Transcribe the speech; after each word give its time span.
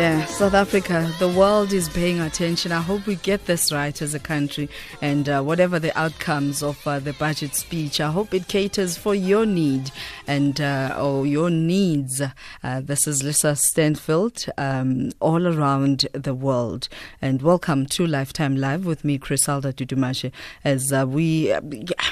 Yeah, 0.00 0.24
South 0.24 0.54
Africa, 0.54 1.12
the 1.18 1.28
world 1.28 1.74
is 1.74 1.90
paying 1.90 2.20
attention. 2.20 2.72
I 2.72 2.80
hope 2.80 3.06
we 3.06 3.16
get 3.16 3.44
this 3.44 3.70
right 3.70 4.00
as 4.00 4.14
a 4.14 4.18
country. 4.18 4.70
And 5.02 5.28
uh, 5.28 5.42
whatever 5.42 5.78
the 5.78 5.94
outcomes 5.94 6.62
of 6.62 6.86
uh, 6.86 7.00
the 7.00 7.12
budget 7.12 7.54
speech, 7.54 8.00
I 8.00 8.10
hope 8.10 8.32
it 8.32 8.48
caters 8.48 8.96
for 8.96 9.14
your 9.14 9.44
need 9.44 9.90
and 10.26 10.58
uh, 10.58 10.96
or 10.98 11.26
your 11.26 11.50
needs. 11.50 12.22
Uh, 12.64 12.80
this 12.80 13.06
is 13.06 13.22
Lisa 13.22 13.54
Stansfield, 13.54 14.46
um, 14.56 15.10
all 15.20 15.46
around 15.46 16.08
the 16.14 16.32
world. 16.32 16.88
And 17.20 17.42
welcome 17.42 17.84
to 17.88 18.06
Lifetime 18.06 18.56
Live 18.56 18.86
with 18.86 19.04
me, 19.04 19.18
Criselda 19.18 19.74
Dudumashe. 19.74 20.32
As 20.64 20.94
uh, 20.94 21.04
we, 21.06 21.54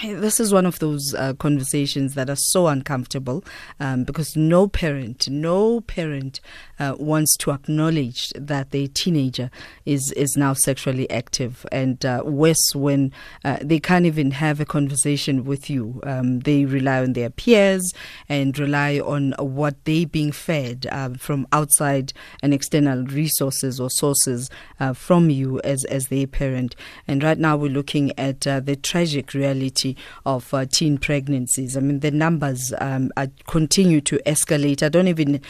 this 0.03 0.41
is 0.41 0.53
one 0.53 0.67
of 0.67 0.79
those 0.79 1.15
uh, 1.15 1.33
conversations 1.39 2.12
that 2.17 2.29
are 2.29 2.37
so 2.37 2.67
uncomfortable 2.67 3.43
um, 3.81 4.05
because 4.05 4.37
no 4.37 4.69
parent, 4.69 5.27
no 5.31 5.81
parent 5.81 6.43
wants 6.79 7.37
to 7.39 7.51
acknowledged 7.79 8.33
that 8.35 8.73
the 8.73 8.89
teenager 8.89 9.51
is, 9.87 10.11
is 10.13 10.37
now 10.37 10.53
sexually 10.53 11.09
active, 11.11 11.65
and 11.71 12.05
uh, 12.05 12.23
worse 12.25 12.75
when 12.75 13.13
uh, 13.45 13.59
they 13.63 13.79
can't 13.79 14.05
even 14.05 14.33
have 14.33 14.59
a 14.59 14.65
conversation 14.65 15.45
with 15.45 15.71
you. 15.71 16.01
Um, 16.03 16.41
they 16.41 16.65
rely 16.65 17.03
on 17.03 17.13
their 17.13 17.31
peers 17.31 17.93
and 18.29 18.59
rely 18.59 18.99
on 18.99 19.33
what 19.39 19.77
they're 19.85 20.07
being 20.07 20.33
fed 20.33 20.89
uh, 20.91 21.11
from 21.11 21.47
outside 21.53 22.13
and 22.43 22.53
external 22.53 23.05
resources 23.05 23.79
or 23.79 23.91
sources 23.91 24.51
uh, 24.81 24.93
from 24.93 25.31
you 25.31 25.61
as, 25.61 25.85
as 25.85 26.09
their 26.09 26.27
parent. 26.27 26.75
And 27.07 27.23
right 27.23 27.39
now 27.39 27.57
we're 27.57 27.71
looking 27.71 28.11
at 28.19 28.45
uh, 28.45 28.59
the 28.59 28.75
tragic 28.75 29.35
reality 29.35 29.95
of 30.27 30.53
uh, 30.53 30.67
teen 30.67 30.98
pregnancies. 30.98 31.77
I 31.77 31.81
mean, 31.81 32.01
the 32.01 32.11
numbers 32.11 32.73
um, 32.81 33.13
continue 33.47 34.01
to 34.01 34.19
escalate. 34.27 34.83
I 34.83 34.89
don't 34.89 35.09
even 35.09 35.41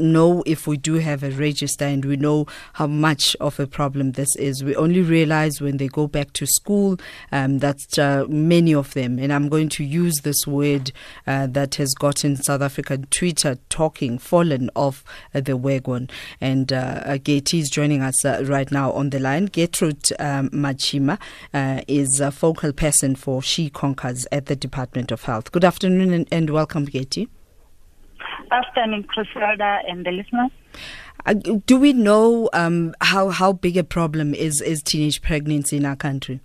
know 0.00 0.42
if 0.46 0.66
we 0.66 0.76
do 0.76 0.94
have 0.94 1.22
a 1.22 1.30
register 1.30 1.75
register 1.76 1.84
and 1.84 2.04
we 2.04 2.16
know 2.16 2.46
how 2.74 2.86
much 2.86 3.36
of 3.40 3.60
a 3.60 3.66
problem 3.66 4.12
this 4.12 4.34
is. 4.36 4.64
We 4.64 4.74
only 4.76 5.02
realize 5.02 5.60
when 5.60 5.76
they 5.76 5.88
go 5.88 6.06
back 6.06 6.32
to 6.34 6.46
school 6.46 6.98
um, 7.32 7.58
that 7.58 7.98
uh, 7.98 8.26
many 8.28 8.74
of 8.74 8.94
them, 8.94 9.18
and 9.18 9.32
I'm 9.32 9.48
going 9.48 9.68
to 9.70 9.84
use 9.84 10.20
this 10.22 10.46
word 10.46 10.92
uh, 11.26 11.46
that 11.48 11.76
has 11.76 11.94
gotten 11.94 12.36
South 12.36 12.62
African 12.62 13.06
Twitter 13.10 13.58
talking, 13.68 14.18
fallen 14.18 14.70
off 14.74 15.04
uh, 15.34 15.40
the 15.40 15.56
wagon. 15.56 16.08
And 16.40 16.72
uh, 16.72 17.02
uh 17.04 17.18
is 17.26 17.70
joining 17.70 18.02
us 18.02 18.24
uh, 18.24 18.44
right 18.46 18.70
now 18.70 18.92
on 18.92 19.10
the 19.10 19.18
line. 19.18 19.46
Gertrude 19.46 20.10
um, 20.18 20.50
Matshima 20.50 21.18
is 21.88 22.20
a 22.20 22.30
focal 22.30 22.72
person 22.72 23.14
for 23.14 23.42
She 23.42 23.70
Conquers 23.70 24.26
at 24.32 24.46
the 24.46 24.56
Department 24.56 25.12
of 25.12 25.24
Health. 25.24 25.52
Good 25.52 25.64
afternoon 25.64 26.12
and, 26.12 26.28
and 26.30 26.50
welcome, 26.50 26.84
Getty. 26.84 27.28
Afternoon, 28.50 29.04
Criselda 29.04 29.80
and 29.88 30.04
the 30.04 30.12
listeners. 30.12 30.50
Uh, 31.24 31.34
do 31.66 31.78
we 31.78 31.92
know 31.92 32.48
um, 32.52 32.94
how 33.00 33.30
how 33.30 33.52
big 33.52 33.76
a 33.76 33.84
problem 33.84 34.34
is 34.34 34.60
is 34.60 34.82
teenage 34.82 35.22
pregnancy 35.22 35.76
in 35.76 35.84
our 35.84 35.96
country? 35.96 36.40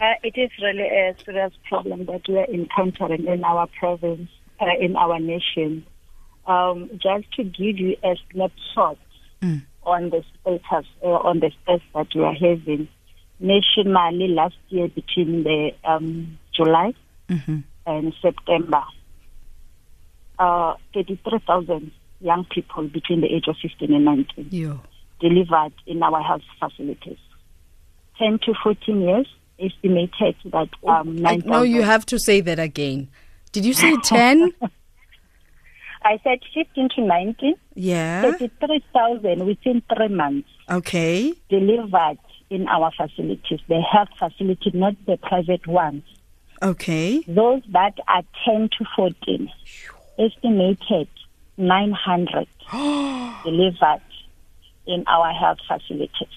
Uh, 0.00 0.14
it 0.22 0.36
is 0.36 0.50
really 0.60 0.82
a 0.82 1.14
serious 1.24 1.52
problem 1.68 2.04
that 2.06 2.22
we 2.28 2.36
are 2.36 2.46
encountering 2.46 3.26
in 3.26 3.44
our 3.44 3.66
province, 3.78 4.28
uh, 4.60 4.66
in 4.80 4.96
our 4.96 5.18
nation. 5.18 5.86
Um, 6.46 6.90
just 6.92 7.32
to 7.36 7.44
give 7.44 7.78
you 7.78 7.96
a 8.04 8.14
snapshot 8.30 8.98
mm. 9.40 9.62
on 9.84 10.10
the 10.10 10.22
status, 10.40 10.86
uh, 11.02 11.06
on 11.06 11.40
the 11.40 11.50
stats 11.66 11.80
that 11.94 12.08
we 12.14 12.22
are 12.22 12.34
having, 12.34 12.88
nationally 13.40 14.28
last 14.28 14.56
year 14.68 14.88
between 14.88 15.42
the 15.42 15.70
um, 15.84 16.38
July 16.54 16.92
mm-hmm. 17.28 17.60
and 17.86 18.12
September, 18.20 18.82
uh, 20.38 20.74
33,000 20.92 21.92
young 22.24 22.46
people 22.46 22.88
between 22.88 23.20
the 23.20 23.28
age 23.28 23.44
of 23.48 23.56
15 23.60 23.92
and 23.94 24.04
19 24.04 24.48
yeah. 24.50 24.76
delivered 25.20 25.74
in 25.86 26.02
our 26.02 26.22
health 26.22 26.42
facilities. 26.58 27.18
10 28.18 28.38
to 28.46 28.54
14 28.62 29.00
years 29.00 29.26
estimated 29.58 30.36
that 30.50 30.68
um, 30.86 31.16
9, 31.16 31.42
No, 31.44 31.62
you 31.62 31.82
have 31.82 32.06
to 32.06 32.18
say 32.18 32.40
that 32.40 32.58
again. 32.58 33.08
Did 33.52 33.64
you 33.64 33.74
say 33.74 33.96
10? 34.02 34.52
I 36.04 36.18
said 36.22 36.40
15 36.54 36.88
to 36.96 37.02
19. 37.02 37.54
Yeah. 37.74 38.22
33,000 38.22 39.46
within 39.46 39.82
three 39.94 40.08
months. 40.08 40.48
Okay. 40.70 41.34
Delivered 41.48 42.18
in 42.50 42.68
our 42.68 42.90
facilities, 42.96 43.60
the 43.68 43.80
health 43.80 44.10
facility, 44.18 44.70
not 44.74 44.94
the 45.06 45.16
private 45.18 45.66
ones. 45.66 46.02
Okay. 46.62 47.22
Those 47.26 47.62
that 47.72 47.98
are 48.08 48.22
10 48.44 48.70
to 48.78 48.84
14, 48.96 49.50
estimated 50.18 51.08
900 51.56 52.46
delivered 53.44 54.02
in 54.86 55.04
our 55.06 55.32
health 55.32 55.58
facilities. 55.66 56.28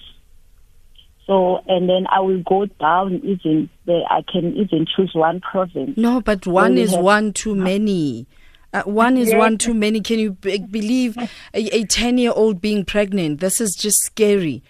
So, 1.26 1.62
and 1.68 1.88
then 1.88 2.06
I 2.10 2.20
will 2.20 2.42
go 2.42 2.64
down 2.66 3.16
even, 3.22 3.68
the, 3.84 4.02
I 4.08 4.22
can 4.22 4.56
even 4.56 4.86
choose 4.96 5.10
one 5.14 5.40
province. 5.40 5.98
No, 5.98 6.22
but 6.22 6.46
one 6.46 6.78
is 6.78 6.96
one 6.96 7.34
too 7.34 7.54
many. 7.70 8.26
Uh, 8.72 8.82
one 8.82 9.16
is 9.16 9.28
yes. 9.28 9.38
one 9.38 9.58
too 9.58 9.74
many. 9.74 10.00
Can 10.00 10.18
you 10.18 10.32
b- 10.32 10.58
believe 10.58 11.16
a 11.54 11.84
10 11.84 12.18
year 12.18 12.32
old 12.34 12.60
being 12.60 12.84
pregnant? 12.84 13.40
This 13.40 13.60
is 13.60 13.74
just 13.74 13.98
scary. 14.02 14.62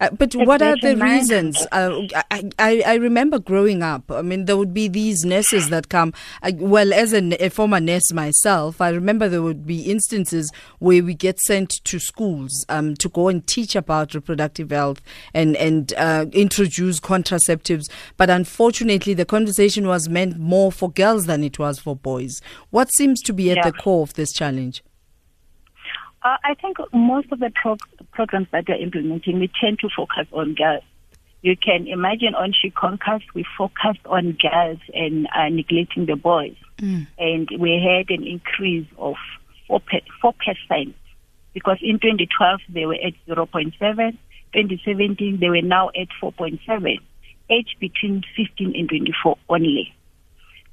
Uh, 0.00 0.10
but 0.10 0.34
what 0.34 0.62
are 0.62 0.76
the 0.80 0.96
reasons? 0.96 1.66
Uh, 1.72 2.00
I, 2.30 2.50
I, 2.58 2.82
I, 2.86 2.94
remember 2.94 3.38
growing 3.38 3.82
up. 3.82 4.10
I 4.10 4.22
mean, 4.22 4.46
there 4.46 4.56
would 4.56 4.72
be 4.72 4.88
these 4.88 5.24
nurses 5.24 5.68
that 5.68 5.90
come. 5.90 6.14
Uh, 6.42 6.52
well, 6.56 6.94
as 6.94 7.12
a, 7.12 7.44
a, 7.44 7.50
former 7.50 7.80
nurse 7.80 8.10
myself, 8.12 8.80
I 8.80 8.88
remember 8.88 9.28
there 9.28 9.42
would 9.42 9.66
be 9.66 9.82
instances 9.90 10.50
where 10.78 11.04
we 11.04 11.12
get 11.12 11.38
sent 11.40 11.84
to 11.84 11.98
schools 11.98 12.64
um, 12.70 12.94
to 12.96 13.10
go 13.10 13.28
and 13.28 13.46
teach 13.46 13.76
about 13.76 14.14
reproductive 14.14 14.70
health 14.70 15.02
and 15.34 15.54
and 15.56 15.92
uh, 15.98 16.26
introduce 16.32 16.98
contraceptives. 16.98 17.90
But 18.16 18.30
unfortunately, 18.30 19.12
the 19.12 19.26
conversation 19.26 19.86
was 19.86 20.08
meant 20.08 20.38
more 20.38 20.72
for 20.72 20.90
girls 20.90 21.26
than 21.26 21.44
it 21.44 21.58
was 21.58 21.78
for 21.78 21.94
boys. 21.94 22.40
What 22.70 22.90
seems 22.94 23.20
to 23.22 23.34
be 23.34 23.50
at 23.50 23.58
yeah. 23.58 23.70
the 23.70 23.72
core 23.72 24.02
of 24.02 24.14
this 24.14 24.32
challenge? 24.32 24.82
Uh, 26.22 26.36
I 26.44 26.54
think 26.54 26.76
most 26.92 27.32
of 27.32 27.38
the 27.38 27.50
programs 28.12 28.48
that 28.52 28.64
we're 28.68 28.74
implementing, 28.74 29.40
we 29.40 29.50
tend 29.60 29.78
to 29.80 29.88
focus 29.94 30.26
on 30.32 30.54
girls. 30.54 30.82
You 31.42 31.56
can 31.56 31.86
imagine 31.86 32.34
on 32.34 32.52
She 32.52 32.68
Conquers, 32.70 33.22
we 33.34 33.46
focused 33.56 34.04
on 34.04 34.36
girls 34.40 34.78
and 34.92 35.26
uh, 35.34 35.48
neglecting 35.48 36.04
the 36.04 36.16
boys. 36.16 36.56
Mm. 36.76 37.06
And 37.18 37.48
we 37.58 37.82
had 37.82 38.14
an 38.14 38.26
increase 38.26 38.86
of 38.98 39.14
4%, 39.70 39.80
4% 40.22 40.94
because 41.54 41.78
in 41.80 41.98
2012 41.98 42.60
they 42.68 42.84
were 42.84 42.94
at 42.94 43.14
0.7, 43.26 43.72
2017 43.78 45.40
they 45.40 45.48
were 45.48 45.62
now 45.62 45.88
at 45.88 46.08
4.7, 46.22 46.98
age 47.48 47.76
between 47.80 48.22
15 48.36 48.74
and 48.76 48.88
24 48.88 49.38
only. 49.48 49.94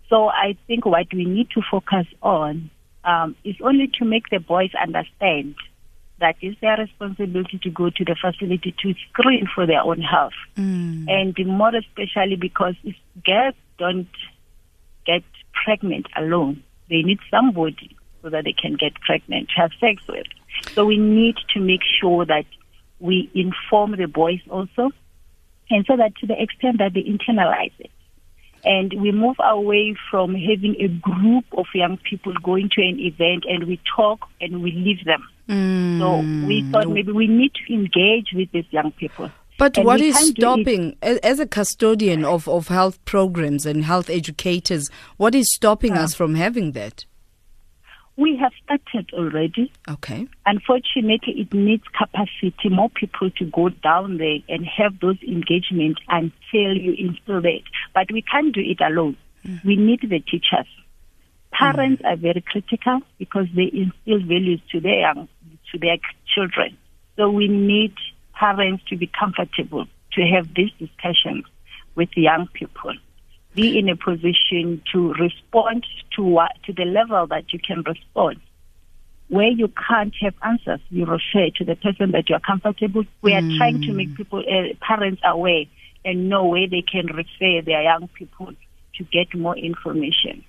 So 0.09 0.27
I 0.27 0.57
think 0.67 0.85
what 0.85 1.07
we 1.13 1.25
need 1.25 1.49
to 1.51 1.61
focus 1.69 2.07
on 2.21 2.69
um, 3.07 3.35
is 3.43 3.55
only 3.61 3.87
to 3.97 4.05
make 4.05 4.29
the 4.29 4.39
boys 4.39 4.69
understand 4.79 5.55
that 6.19 6.35
it's 6.41 6.59
their 6.61 6.77
responsibility 6.77 7.59
to 7.63 7.69
go 7.69 7.89
to 7.89 8.03
the 8.03 8.15
facility 8.19 8.75
to 8.83 8.93
screen 9.09 9.47
for 9.53 9.65
their 9.65 9.81
own 9.81 10.01
health. 10.01 10.33
Mm. 10.57 11.05
And 11.07 11.47
more 11.47 11.71
especially 11.75 12.35
because 12.35 12.75
if 12.83 12.95
girls 13.23 13.55
don't 13.79 14.09
get 15.05 15.23
pregnant 15.63 16.07
alone, 16.15 16.63
they 16.89 17.01
need 17.01 17.19
somebody 17.31 17.95
so 18.21 18.29
that 18.29 18.43
they 18.43 18.53
can 18.53 18.75
get 18.75 18.93
pregnant, 18.95 19.49
have 19.55 19.71
sex 19.79 20.01
with. 20.07 20.25
So 20.73 20.85
we 20.85 20.97
need 20.97 21.35
to 21.53 21.59
make 21.59 21.81
sure 22.01 22.25
that 22.25 22.45
we 22.99 23.29
inform 23.33 23.95
the 23.95 24.07
boys 24.07 24.39
also, 24.49 24.89
and 25.69 25.85
so 25.85 25.95
that 25.97 26.15
to 26.17 26.27
the 26.27 26.41
extent 26.41 26.79
that 26.79 26.93
they 26.93 27.03
internalize 27.03 27.73
it, 27.79 27.91
and 28.67 28.93
we 29.01 29.11
move 29.11 29.37
away 29.43 29.95
from 30.11 30.35
having 30.35 30.75
a 30.79 30.89
group 30.89 31.45
of 31.57 31.65
young 31.73 31.97
people 31.97 32.33
going 32.43 32.69
to 32.73 32.81
an 32.81 32.99
event 32.99 33.45
and 33.47 33.65
we 33.65 33.79
talk 33.95 34.19
and 34.41 34.61
we 34.61 34.71
leave 34.71 35.03
them. 35.05 35.25
Mm. 35.47 35.99
So 35.99 36.47
we 36.47 36.69
thought 36.69 36.89
maybe 36.89 37.13
we 37.13 37.27
need 37.27 37.53
to 37.53 37.73
engage 37.73 38.33
with 38.33 38.51
these 38.51 38.65
young 38.71 38.91
people. 38.91 39.31
But 39.57 39.77
and 39.77 39.85
what 39.85 40.01
is 40.01 40.15
stopping, 40.17 40.97
as 41.01 41.39
a 41.39 41.47
custodian 41.47 42.25
of, 42.25 42.47
of 42.47 42.67
health 42.67 43.03
programs 43.05 43.65
and 43.65 43.85
health 43.85 44.09
educators, 44.09 44.89
what 45.15 45.33
is 45.33 45.51
stopping 45.55 45.93
uh, 45.93 46.03
us 46.03 46.13
from 46.13 46.35
having 46.35 46.73
that? 46.73 47.05
We 48.17 48.35
have 48.37 48.51
started 48.63 49.11
already. 49.13 49.71
Okay. 49.87 50.27
Unfortunately, 50.45 51.33
it 51.37 51.53
needs 51.53 51.83
capacity, 51.95 52.69
more 52.69 52.89
people 52.89 53.29
to 53.29 53.45
go 53.45 53.69
down 53.69 54.17
there 54.17 54.39
and 54.49 54.65
have 54.65 54.99
those 54.99 55.21
engagements 55.21 56.01
until 56.09 56.75
you 56.75 56.93
instill 56.97 57.45
it. 57.45 57.63
But 57.93 58.11
we 58.11 58.23
can't 58.23 58.53
do 58.53 58.61
it 58.61 58.81
alone. 58.81 59.17
Mm-hmm. 59.45 59.67
We 59.67 59.75
need 59.75 60.01
the 60.01 60.19
teachers. 60.19 60.67
Parents 61.51 62.01
mm-hmm. 62.01 62.11
are 62.11 62.15
very 62.15 62.41
critical 62.41 63.01
because 63.19 63.45
they 63.55 63.69
instill 63.71 64.19
values 64.27 64.61
to 64.71 64.79
their 64.79 64.99
young, 64.99 65.27
to 65.71 65.77
their 65.77 65.97
children. 66.33 66.75
So 67.17 67.29
we 67.29 67.47
need 67.47 67.93
parents 68.33 68.83
to 68.89 68.97
be 68.97 69.07
comfortable 69.07 69.85
to 70.13 70.21
have 70.21 70.53
these 70.55 70.71
discussions 70.79 71.45
with 71.95 72.09
young 72.15 72.47
people 72.53 72.93
be 73.57 73.77
in 73.79 73.89
a 73.89 73.95
position 73.95 74.81
to 74.93 75.13
respond 75.25 75.85
to 76.15 76.23
what, 76.23 76.51
to 76.65 76.71
the 76.73 76.85
level 76.85 77.27
that 77.27 77.45
you 77.53 77.59
can 77.59 77.83
respond. 77.83 78.37
where 79.29 79.49
you 79.49 79.67
can't 79.89 80.13
have 80.21 80.33
answers, 80.41 80.79
you 80.89 81.03
refer 81.05 81.49
to 81.53 81.65
the 81.65 81.75
person 81.75 82.11
that 82.11 82.29
you 82.29 82.35
are 82.35 82.39
comfortable. 82.39 83.03
We 83.21 83.33
are 83.33 83.41
Mm. 83.41 83.57
trying 83.57 83.81
to 83.81 83.91
make 83.91 84.15
people, 84.15 84.39
uh, 84.39 84.73
parents 84.79 85.21
aware 85.25 85.65
and 86.05 86.29
know 86.29 86.45
where 86.45 86.65
they 86.65 86.81
can 86.81 87.07
refer 87.07 87.61
their 87.61 87.83
young 87.83 88.07
people 88.19 88.53
to 88.95 89.03
get 89.11 89.35
more 89.35 89.57
information. 89.57 90.45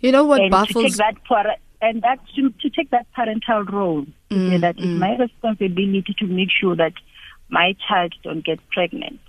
You 0.00 0.10
know 0.10 0.24
what 0.24 0.40
and 0.40 0.50
to 0.52 0.58
take 0.58 0.96
baffles 0.96 1.46
and 1.80 2.02
that 2.02 2.18
to, 2.34 2.50
to 2.62 2.70
take 2.70 2.90
that 2.90 3.06
parental 3.14 3.62
role. 3.64 4.04
Mm, 4.30 4.60
that 4.60 4.76
it's 4.76 4.86
mm. 4.86 4.98
my 4.98 5.16
responsibility 5.16 6.12
to 6.18 6.26
make 6.26 6.50
sure 6.50 6.74
that 6.74 6.94
my 7.48 7.76
child 7.86 8.12
don't 8.24 8.44
get 8.44 8.58
pregnant. 8.70 9.20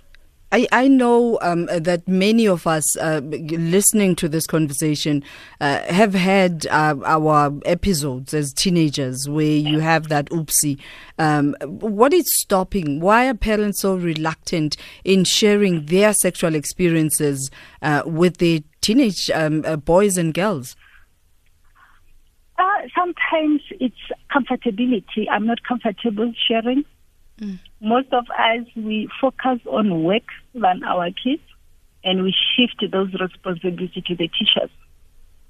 I, 0.50 0.66
I 0.72 0.88
know 0.88 1.38
um, 1.42 1.66
that 1.66 2.08
many 2.08 2.46
of 2.46 2.66
us 2.66 2.96
uh, 2.96 3.20
listening 3.22 4.16
to 4.16 4.28
this 4.28 4.46
conversation 4.46 5.22
uh, 5.60 5.80
have 5.92 6.14
had 6.14 6.66
uh, 6.70 6.96
our 7.04 7.52
episodes 7.66 8.32
as 8.32 8.54
teenagers 8.54 9.28
where 9.28 9.44
you 9.44 9.80
have 9.80 10.08
that 10.08 10.26
oopsie. 10.30 10.80
Um, 11.18 11.54
what 11.60 12.14
is 12.14 12.32
stopping? 12.32 13.00
Why 13.00 13.28
are 13.28 13.34
parents 13.34 13.82
so 13.82 13.96
reluctant 13.96 14.78
in 15.04 15.24
sharing 15.24 15.84
their 15.86 16.14
sexual 16.14 16.54
experiences 16.54 17.50
uh, 17.82 18.02
with 18.06 18.38
their 18.38 18.60
teenage 18.80 19.30
um, 19.30 19.64
uh, 19.66 19.76
boys 19.76 20.16
and 20.16 20.32
girls? 20.32 20.76
Uh, 22.58 22.64
sometimes 22.96 23.60
it's 23.80 23.94
comfortability. 24.34 25.26
I'm 25.30 25.46
not 25.46 25.62
comfortable 25.62 26.32
sharing. 26.48 26.84
Mm. 27.40 27.58
Most 27.80 28.12
of 28.12 28.24
us, 28.30 28.66
we 28.76 29.08
focus 29.20 29.60
on 29.66 30.02
work 30.02 30.24
than 30.54 30.82
our 30.84 31.10
kids, 31.10 31.42
and 32.04 32.22
we 32.22 32.34
shift 32.56 32.84
those 32.92 33.12
responsibilities 33.14 34.04
to 34.04 34.16
the 34.16 34.28
teachers 34.28 34.70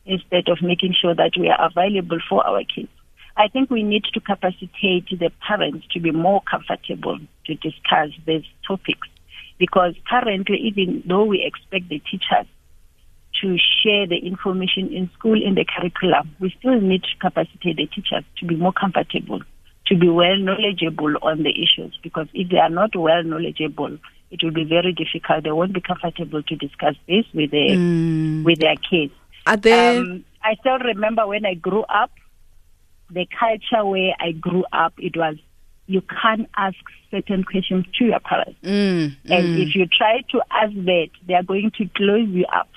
instead 0.05 0.49
of 0.49 0.59
making 0.63 0.95
sure 1.01 1.15
that 1.15 1.33
we 1.39 1.49
are 1.49 1.67
available 1.67 2.19
for 2.29 2.47
our 2.47 2.63
kids. 2.65 2.89
I 3.37 3.49
think 3.49 3.71
we 3.71 3.83
need 3.83 4.05
to 4.15 4.21
capacitate 4.21 5.09
the 5.11 5.31
parents 5.47 5.87
to 5.93 6.01
be 6.01 6.11
more 6.11 6.43
comfortable 6.51 7.19
to 7.47 7.55
discuss 7.55 8.11
these 8.27 8.45
topics 8.67 9.07
because 9.59 9.95
currently, 10.09 10.57
even 10.57 11.03
though 11.07 11.25
we 11.25 11.45
expect 11.45 11.89
the 11.89 12.01
teachers 12.11 12.47
to 13.41 13.57
share 13.83 14.07
the 14.07 14.17
information 14.17 14.93
in 14.93 15.11
school 15.17 15.41
in 15.41 15.55
the 15.55 15.65
curriculum, 15.65 16.35
we 16.41 16.53
still 16.59 16.81
need 16.81 17.03
to 17.03 17.17
capacitate 17.21 17.77
the 17.77 17.87
teachers 17.87 18.25
to 18.39 18.47
be 18.47 18.57
more 18.57 18.73
comfortable, 18.73 19.41
to 19.89 19.97
be 19.97 20.09
well 20.09 20.37
knowledgeable 20.37 21.15
on 21.23 21.43
the 21.43 21.51
issues. 21.51 21.99
Because 22.03 22.29
if 22.35 22.51
they 22.51 22.59
are 22.59 22.71
not 22.71 22.95
well 22.95 23.23
knowledgeable, 23.23 23.99
it 24.31 24.43
will 24.43 24.53
be 24.53 24.65
very 24.65 24.93
difficult. 24.93 25.45
They 25.45 25.51
won't 25.53 25.73
be 25.73 25.81
comfortable 25.81 26.43
to 26.43 26.57
discuss 26.57 26.95
this 27.07 27.25
with 27.35 27.51
their 27.51 27.77
Mm. 27.77 28.45
with 28.45 28.59
their 28.61 28.77
kids. 28.77 29.13
Are 29.47 29.57
there? 29.57 30.01
Um, 30.01 30.25
I 30.43 30.55
still 30.57 30.79
remember 30.79 31.27
when 31.27 31.47
I 31.47 31.55
grew 31.55 31.83
up, 31.83 32.11
the 33.11 33.27
culture 33.39 33.85
where 33.85 34.15
I 34.21 34.33
grew 34.33 34.65
up, 34.73 34.93
it 34.99 35.17
was 35.17 35.37
you 35.87 36.03
can't 36.03 36.47
ask 36.57 36.77
certain 37.11 37.43
questions 37.45 37.87
to 37.99 38.05
your 38.05 38.21
parents. 38.21 38.59
Mm, 38.63 39.17
And 39.31 39.47
mm. 39.47 39.67
if 39.67 39.75
you 39.75 39.87
try 39.87 40.21
to 40.33 40.43
ask 40.51 40.75
that, 40.75 41.09
they 41.27 41.33
are 41.33 41.43
going 41.43 41.71
to 41.79 41.89
close 41.97 42.29
you 42.29 42.45
up. 42.55 42.69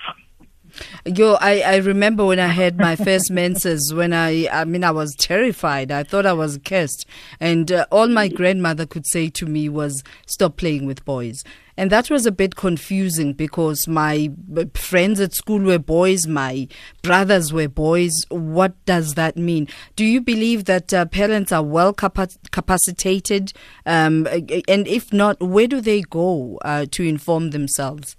Yo, 1.04 1.34
I, 1.40 1.60
I 1.60 1.76
remember 1.76 2.24
when 2.24 2.38
I 2.38 2.46
had 2.46 2.78
my 2.78 2.96
first 2.96 3.30
menses, 3.30 3.92
when 3.92 4.12
I, 4.12 4.48
I 4.48 4.64
mean, 4.64 4.84
I 4.84 4.90
was 4.90 5.14
terrified. 5.16 5.90
I 5.90 6.02
thought 6.02 6.26
I 6.26 6.32
was 6.32 6.58
cursed. 6.64 7.06
And 7.40 7.70
uh, 7.70 7.86
all 7.90 8.08
my 8.08 8.28
grandmother 8.28 8.86
could 8.86 9.06
say 9.06 9.28
to 9.30 9.46
me 9.46 9.68
was, 9.68 10.02
stop 10.26 10.56
playing 10.56 10.86
with 10.86 11.04
boys. 11.04 11.44
And 11.76 11.90
that 11.90 12.10
was 12.10 12.26
a 12.26 12.32
bit 12.32 12.54
confusing 12.54 13.32
because 13.32 13.88
my 13.88 14.30
friends 14.74 15.20
at 15.20 15.32
school 15.32 15.60
were 15.60 15.78
boys, 15.78 16.26
my 16.26 16.68
brothers 17.02 17.52
were 17.52 17.68
boys. 17.68 18.12
What 18.28 18.72
does 18.84 19.14
that 19.14 19.36
mean? 19.36 19.68
Do 19.96 20.04
you 20.04 20.20
believe 20.20 20.66
that 20.66 20.92
uh, 20.92 21.06
parents 21.06 21.50
are 21.50 21.62
well 21.62 21.92
capa- 21.94 22.28
capacitated? 22.50 23.52
Um, 23.86 24.26
and 24.68 24.86
if 24.86 25.12
not, 25.12 25.40
where 25.40 25.66
do 25.66 25.80
they 25.80 26.02
go 26.02 26.58
uh, 26.62 26.86
to 26.90 27.02
inform 27.02 27.50
themselves? 27.50 28.16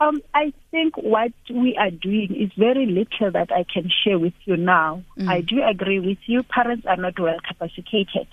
Um, 0.00 0.20
I 0.34 0.52
think 0.70 0.96
what 0.96 1.32
we 1.50 1.76
are 1.76 1.90
doing 1.90 2.34
is 2.34 2.50
very 2.58 2.86
little 2.86 3.30
that 3.32 3.52
I 3.52 3.64
can 3.72 3.90
share 4.04 4.18
with 4.18 4.34
you 4.44 4.56
now. 4.56 5.04
I 5.28 5.40
do 5.40 5.62
agree 5.62 6.00
with 6.00 6.18
you. 6.26 6.42
Parents 6.42 6.84
are 6.86 6.96
not 6.96 7.18
well 7.18 7.38
capacitated. 7.46 8.26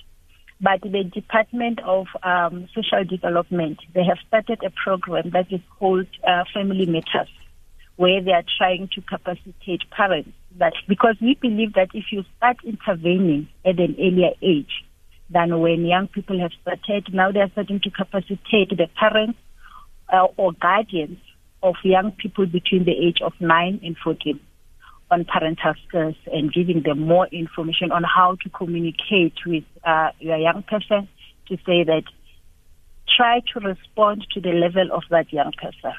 But 0.60 0.82
the 0.82 1.04
Department 1.04 1.80
of 1.84 2.08
um, 2.24 2.68
Social 2.74 3.04
Development, 3.04 3.80
they 3.94 4.04
have 4.04 4.18
started 4.28 4.60
a 4.64 4.70
program 4.70 5.32
that 5.32 5.52
is 5.52 5.62
called 5.80 6.08
uh, 6.28 6.44
Family 6.54 6.86
Matters, 6.86 7.30
where 7.96 8.22
they 8.22 8.32
are 8.32 8.44
trying 8.58 8.90
to 8.94 9.02
capacitate 9.02 9.90
parents. 9.92 10.30
That 10.58 10.74
because 10.88 11.16
we 11.22 11.36
believe 11.36 11.74
that 11.74 11.90
if 11.94 12.06
you 12.12 12.24
start 12.38 12.58
intervening 12.64 13.48
at 13.66 13.80
an 13.80 13.96
earlier 14.00 14.32
age 14.42 14.84
than 15.30 15.60
when 15.60 15.86
young 15.86 16.08
people 16.08 16.40
have 16.40 16.52
started, 16.62 17.14
now 17.14 17.32
they 17.32 17.40
are 17.40 17.50
starting 17.52 17.80
to 17.82 17.90
capacitate 17.90 18.70
the 18.70 18.88
parents 19.00 19.40
uh, 20.12 20.28
or 20.38 20.52
guardians 20.54 21.18
of 21.64 21.76
young 21.84 22.12
people 22.12 22.46
between 22.46 22.86
the 22.86 22.92
age 22.92 23.18
of 23.22 23.34
9 23.40 23.80
and 23.84 23.98
14 24.04 24.40
on 25.12 25.26
parental 25.26 25.74
skills 25.88 26.16
and 26.32 26.54
giving 26.54 26.82
them 26.84 27.00
more 27.00 27.28
information 27.28 27.92
on 27.92 28.04
how 28.04 28.38
to 28.42 28.50
communicate 28.50 29.34
with 29.46 29.66
uh, 29.84 30.10
your 30.20 30.38
young 30.38 30.64
person 30.64 31.08
to 31.48 31.58
say 31.58 31.84
that 31.84 32.04
try 33.16 33.42
to 33.54 33.60
respond 33.60 34.26
to 34.34 34.40
the 34.40 34.52
level 34.52 34.88
of 34.94 35.04
that 35.10 35.32
young 35.34 35.52
person. 35.62 35.94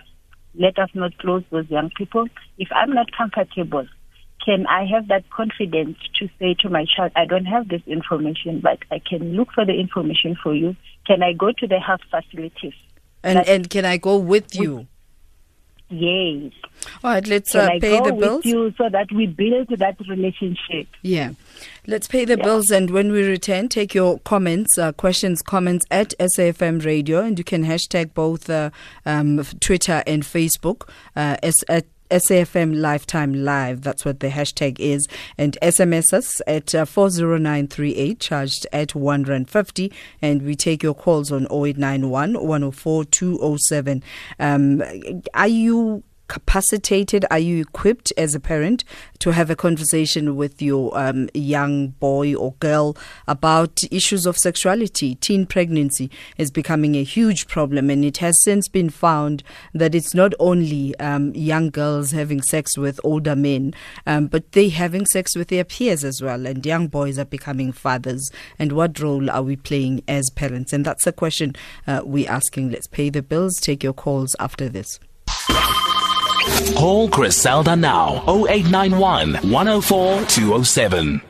Let 0.54 0.78
us 0.78 0.88
not 0.94 1.16
close 1.18 1.44
those 1.50 1.68
young 1.70 1.90
people. 1.96 2.26
If 2.58 2.68
I'm 2.74 2.92
not 2.92 3.10
comfortable, 3.16 3.86
can 4.44 4.66
I 4.66 4.86
have 4.86 5.08
that 5.08 5.28
confidence 5.30 5.98
to 6.18 6.28
say 6.38 6.54
to 6.60 6.68
my 6.68 6.84
child, 6.84 7.12
I 7.14 7.26
don't 7.26 7.44
have 7.44 7.68
this 7.68 7.82
information, 7.86 8.60
but 8.60 8.78
I 8.90 8.98
can 8.98 9.34
look 9.34 9.48
for 9.54 9.64
the 9.64 9.72
information 9.72 10.36
for 10.42 10.54
you? 10.54 10.74
Can 11.06 11.22
I 11.22 11.32
go 11.32 11.52
to 11.58 11.66
the 11.66 11.78
health 11.78 12.00
facilities? 12.10 12.74
And, 13.22 13.46
and 13.46 13.70
can 13.70 13.84
I 13.84 13.98
go 13.98 14.16
with 14.16 14.54
you? 14.54 14.88
Yes. 15.92 16.52
All 17.04 17.10
right, 17.12 17.26
let's 17.26 17.54
uh, 17.54 17.68
pay 17.80 18.00
the 18.00 18.12
bills. 18.12 18.44
so 18.44 18.88
that 18.88 19.12
we 19.12 19.26
build 19.26 19.68
that 19.68 19.96
relationship? 20.08 20.88
Yeah. 21.02 21.32
Let's 21.86 22.08
pay 22.08 22.24
the 22.24 22.36
bills, 22.36 22.70
and 22.70 22.90
when 22.90 23.12
we 23.12 23.22
return, 23.24 23.68
take 23.68 23.92
your 23.92 24.20
comments, 24.20 24.78
uh, 24.78 24.92
questions, 24.92 25.42
comments 25.42 25.84
at 25.90 26.14
SAFM 26.18 26.84
Radio, 26.84 27.20
and 27.20 27.36
you 27.36 27.44
can 27.44 27.64
hashtag 27.64 28.14
both 28.14 28.48
uh, 28.48 28.70
um, 29.05 29.44
Twitter 29.60 30.02
and 30.06 30.22
Facebook 30.22 30.88
uh, 31.14 31.36
at 31.69 31.84
SAFM 32.12 32.81
Lifetime 32.81 33.32
Live. 33.32 33.82
That's 33.82 34.04
what 34.04 34.20
the 34.20 34.28
hashtag 34.28 34.78
is. 34.78 35.08
And 35.38 35.56
SMS 35.62 36.12
us 36.12 36.40
at 36.46 36.74
uh, 36.74 36.84
40938, 36.84 38.20
charged 38.20 38.66
at 38.72 38.94
150. 38.94 39.92
And 40.20 40.42
we 40.42 40.54
take 40.54 40.82
your 40.82 40.94
calls 40.94 41.32
on 41.32 41.46
0891 41.50 42.34
104 42.34 43.04
207. 43.06 44.02
Um, 44.38 44.82
are 45.34 45.48
you 45.48 46.02
capacitated? 46.32 47.27
Are 47.31 47.39
you 47.39 47.60
equipped 47.60 48.10
as 48.17 48.34
a 48.34 48.41
parent 48.41 48.84
to 49.19 49.32
have 49.32 49.51
a 49.51 49.55
conversation 49.55 50.34
with 50.34 50.62
your 50.62 50.98
um, 50.98 51.29
young 51.34 51.89
boy 51.89 52.34
or 52.34 52.55
girl 52.55 52.96
about 53.29 53.82
issues 53.91 54.24
of 54.24 54.39
sexuality? 54.39 55.17
Teen 55.17 55.44
pregnancy 55.44 56.10
is 56.39 56.51
becoming 56.51 56.94
a 56.94 57.05
huge 57.05 57.48
problem, 57.48 57.91
and 57.91 58.03
it 58.03 58.17
has 58.17 58.43
since 58.43 58.67
been 58.67 58.89
found 58.89 59.43
that 59.74 59.94
it's 59.94 60.15
not 60.15 60.32
only 60.41 60.98
um, 60.98 61.34
young 61.34 61.69
girls 61.69 62.12
having 62.12 62.41
sex 62.41 62.79
with 62.79 62.98
older 63.05 63.36
men, 63.36 63.74
um, 64.06 64.27
but 64.27 64.53
they 64.53 64.70
having 64.70 65.05
sex 65.05 65.36
with 65.36 65.48
their 65.48 65.65
peers 65.65 66.03
as 66.03 66.22
well, 66.22 66.46
and 66.46 66.65
young 66.65 66.86
boys 66.86 67.19
are 67.19 67.27
becoming 67.27 67.72
fathers. 67.72 68.31
And 68.58 68.72
what 68.72 68.98
role 68.98 69.31
are 69.31 69.43
we 69.43 69.56
playing 69.56 70.03
as 70.08 70.31
parents? 70.31 70.72
And 70.72 70.86
that's 70.86 71.06
a 71.06 71.12
question 71.12 71.55
uh, 71.86 72.01
we're 72.03 72.31
asking. 72.31 72.70
Let's 72.70 72.86
pay 72.86 73.10
the 73.10 73.20
bills. 73.20 73.60
Take 73.60 73.82
your 73.82 73.93
calls 73.93 74.34
after 74.41 74.70
this. 74.70 74.98
Call 76.77 77.08
Criselda 77.08 77.79
now 77.79 78.22
0891 78.27 79.34
104 79.51 80.25
207. 80.27 81.20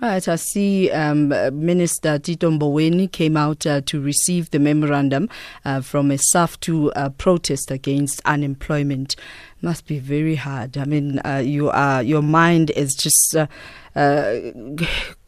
All 0.00 0.08
right, 0.08 0.28
I 0.28 0.36
see 0.36 0.92
um, 0.92 1.28
Minister 1.28 2.20
Tito 2.20 2.50
Mboweni 2.52 3.10
came 3.10 3.36
out 3.36 3.66
uh, 3.66 3.80
to 3.86 4.00
receive 4.00 4.48
the 4.50 4.60
memorandum 4.60 5.28
uh, 5.64 5.80
from 5.80 6.12
a 6.12 6.18
SAFTU 6.32 6.92
uh, 6.94 7.08
protest 7.10 7.72
against 7.72 8.20
unemployment. 8.24 9.16
Must 9.60 9.86
be 9.86 9.98
very 9.98 10.36
hard. 10.36 10.78
I 10.78 10.84
mean, 10.84 11.18
uh, 11.24 11.42
you 11.44 11.70
are 11.70 12.00
your 12.00 12.22
mind 12.22 12.70
is 12.70 12.94
just 12.94 13.34
uh, 13.34 13.48
uh, 13.96 14.52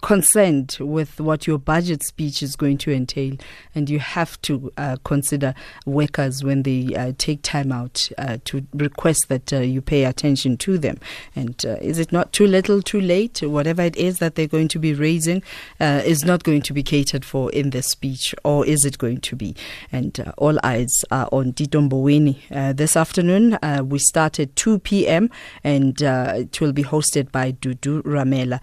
concerned 0.00 0.76
with 0.80 1.20
what 1.20 1.46
your 1.46 1.58
budget 1.58 2.02
speech 2.02 2.42
is 2.42 2.56
going 2.56 2.78
to 2.78 2.92
entail, 2.92 3.36
and 3.74 3.88
you 3.90 3.98
have 3.98 4.40
to 4.42 4.72
uh, 4.76 4.96
consider 5.04 5.54
workers 5.86 6.42
when 6.42 6.62
they 6.62 6.94
uh, 6.94 7.12
take 7.18 7.42
time 7.42 7.72
out 7.72 8.08
uh, 8.18 8.38
to 8.44 8.66
request 8.74 9.28
that 9.28 9.52
uh, 9.52 9.58
you 9.58 9.80
pay 9.80 10.04
attention 10.04 10.56
to 10.58 10.78
them. 10.78 10.98
And 11.34 11.64
uh, 11.66 11.76
is 11.80 11.98
it 11.98 12.12
not 12.12 12.32
too 12.32 12.46
little, 12.46 12.82
too 12.82 13.00
late? 13.00 13.42
Whatever 13.42 13.82
it 13.82 13.96
is 13.96 14.18
that 14.18 14.34
they're 14.34 14.46
going 14.46 14.68
to 14.68 14.78
be 14.78 14.94
raising 14.94 15.42
uh, 15.78 16.02
is 16.04 16.24
not 16.24 16.44
going 16.44 16.62
to 16.62 16.72
be 16.72 16.82
catered 16.82 17.24
for 17.24 17.50
in 17.52 17.70
this 17.70 17.88
speech, 17.88 18.34
or 18.44 18.66
is 18.66 18.84
it 18.84 18.98
going 18.98 19.20
to 19.20 19.36
be? 19.36 19.54
And 19.92 20.32
all 20.38 20.58
eyes 20.62 21.04
are 21.10 21.28
on 21.32 21.52
Tito 21.52 21.80
Mboweni 21.80 22.76
this 22.76 22.96
afternoon. 22.96 23.58
we 23.88 23.98
start 23.98 24.38
at 24.40 24.54
2 24.56 24.78
p.m. 24.80 25.30
and 25.64 26.00
it 26.00 26.60
will 26.60 26.72
be 26.72 26.84
hosted 26.84 27.30
by 27.32 27.52
Dudu 27.52 28.02
Ramela. 28.02 28.60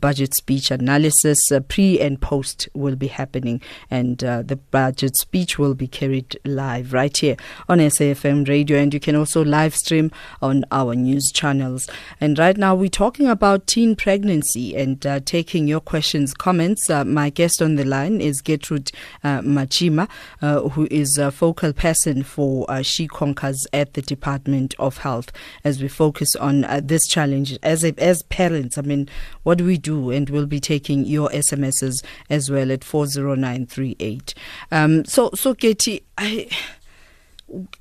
budget 0.00 0.34
speech 0.34 0.70
analysis 0.80 1.52
uh, 1.52 1.60
pre 1.60 2.00
and 2.00 2.20
post 2.20 2.68
will 2.74 2.96
be 2.96 3.08
happening, 3.08 3.60
and 3.90 4.24
uh, 4.24 4.42
the 4.42 4.56
budget 4.56 5.16
speech 5.16 5.58
will 5.58 5.74
be 5.74 5.86
carried 5.86 6.38
live 6.44 6.92
right 6.92 7.16
here 7.16 7.36
on 7.68 7.78
SAFM 7.78 8.48
radio. 8.48 8.78
And 8.78 8.92
you 8.92 9.00
can 9.00 9.14
also 9.14 9.44
live 9.44 9.74
stream 9.76 10.10
on 10.40 10.64
our 10.72 10.94
news 10.94 11.30
channels. 11.32 11.88
And 12.20 12.38
right 12.38 12.56
now, 12.56 12.74
we're 12.74 12.88
talking 12.88 13.26
about 13.26 13.66
teen 13.66 13.94
pregnancy 13.94 14.74
and 14.74 15.04
uh, 15.06 15.20
taking 15.20 15.68
your 15.68 15.80
questions, 15.80 16.32
comments. 16.32 16.88
Uh, 16.88 17.04
my 17.04 17.28
guest 17.30 17.60
on 17.60 17.76
the 17.76 17.84
line 17.84 18.20
is 18.20 18.40
Gertrude 18.40 18.90
uh, 19.22 19.40
Matshima, 19.40 20.08
uh, 20.40 20.68
who 20.70 20.88
is 20.90 21.18
a 21.18 21.30
focal 21.30 21.72
person 21.72 22.22
for 22.22 22.66
She 22.82 23.06
Conquers 23.06 23.66
at 23.72 23.94
the 23.94 24.02
Department 24.02 24.74
of 24.78 24.98
Health 24.98 25.30
as 25.62 25.82
we 25.82 25.88
focus 25.88 26.34
on 26.36 26.64
this 26.82 27.06
challenge 27.06 27.58
as 27.62 27.84
a, 27.84 27.92
as 27.98 28.22
parents. 28.24 28.78
I 28.78 28.82
mean, 28.82 29.08
what 29.42 29.58
do 29.58 29.64
we 29.64 29.76
do? 29.76 30.10
And 30.10 30.30
we'll 30.30 30.46
be 30.46 30.60
taking 30.70 31.04
your 31.04 31.28
SMSs 31.30 32.04
as 32.30 32.48
well 32.48 32.70
at 32.70 32.84
40938. 32.84 34.34
Um, 34.70 35.04
so, 35.04 35.30
so 35.34 35.52
Katie, 35.52 36.04
I 36.16 36.48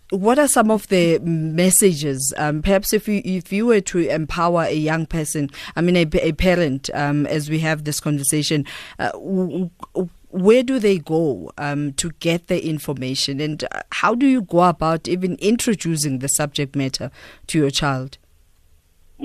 what 0.10 0.40
are 0.40 0.48
some 0.48 0.72
of 0.72 0.88
the 0.88 1.20
messages? 1.20 2.34
Um, 2.36 2.64
perhaps 2.64 2.92
if 2.92 3.08
you 3.08 3.22
if 3.24 3.54
you 3.54 3.68
were 3.68 3.82
to 3.82 4.00
empower 4.00 4.64
a 4.64 4.74
young 4.74 5.06
person 5.06 5.52
i 5.76 5.82
mean 5.82 5.96
a, 5.96 6.08
a 6.24 6.32
parent 6.32 6.90
um, 6.96 7.28
as 7.28 7.52
we 7.52 7.60
have 7.60 7.84
this 7.84 8.00
conversation 8.00 8.66
uh, 8.98 9.12
w- 9.12 9.70
w- 9.94 10.10
where 10.32 10.64
do 10.64 10.80
they 10.80 10.98
go 10.98 11.52
um, 11.58 11.94
to 11.94 12.12
get 12.20 12.48
the 12.48 12.64
information? 12.68 13.40
And 13.40 13.64
uh, 13.64 13.82
how 13.92 14.14
do 14.14 14.28
you 14.28 14.44
go 14.44 14.62
about 14.62 15.08
even 15.08 15.38
introducing 15.38 16.20
the 16.20 16.30
subject 16.30 16.76
matter 16.76 17.10
to 17.48 17.58
your 17.58 17.72
child? 17.72 18.20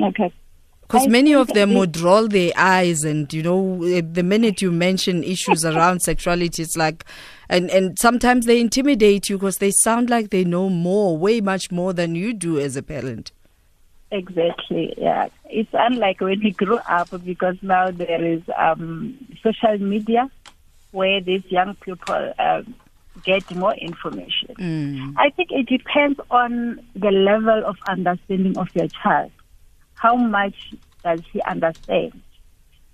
Okay 0.03 0.33
because 0.95 1.09
many 1.09 1.35
of 1.35 1.49
them 1.49 1.75
would 1.75 1.99
roll 1.99 2.29
their 2.29 2.53
eyes, 2.57 3.05
and 3.05 3.33
you 3.33 3.43
know, 3.43 3.83
eh, 3.83 4.01
the 4.05 4.23
minute 4.23 4.63
you 4.63 4.71
mention 4.71 5.25
issues 5.25 5.65
around 5.65 6.01
sexuality, 6.01 6.63
it's 6.63 6.77
like, 6.77 7.05
and 7.49 7.69
and 7.71 7.99
sometimes 7.99 8.47
they 8.47 8.61
intimidate 8.61 9.29
you 9.29 9.37
because 9.37 9.59
they 9.59 9.73
sound 9.73 10.09
like 10.09 10.31
they 10.31 10.45
know 10.45 10.69
more, 10.69 11.17
way 11.19 11.41
much 11.41 11.73
more 11.73 11.93
than 11.93 12.15
you 12.15 12.33
do 12.33 12.61
as 12.61 12.77
a 12.77 12.83
parent. 12.83 13.33
Exactly. 14.13 14.95
Yeah, 14.97 15.29
it's 15.47 15.71
unlike 15.73 16.21
when 16.21 16.39
we 16.41 16.53
grew 16.53 16.79
up 16.89 17.11
because 17.25 17.57
now 17.63 17.91
there 17.91 18.25
is 18.25 18.43
um, 18.57 19.19
social 19.43 19.77
media 19.79 20.31
where 20.93 21.21
these 21.21 21.43
young 21.49 21.75
people 21.77 22.33
uh, 22.39 22.63
get 23.25 23.53
more 23.57 23.75
information. 23.75 24.55
Mm. 24.61 25.15
I 25.17 25.31
think 25.31 25.51
it 25.51 25.67
depends 25.67 26.21
on 26.31 26.81
the 26.95 27.11
level 27.11 27.65
of 27.67 27.77
understanding 27.89 28.57
of 28.57 28.69
your 28.77 28.87
child 28.87 29.33
how 29.95 30.17
much 30.17 30.75
does 31.03 31.21
he 31.33 31.41
understand? 31.43 32.21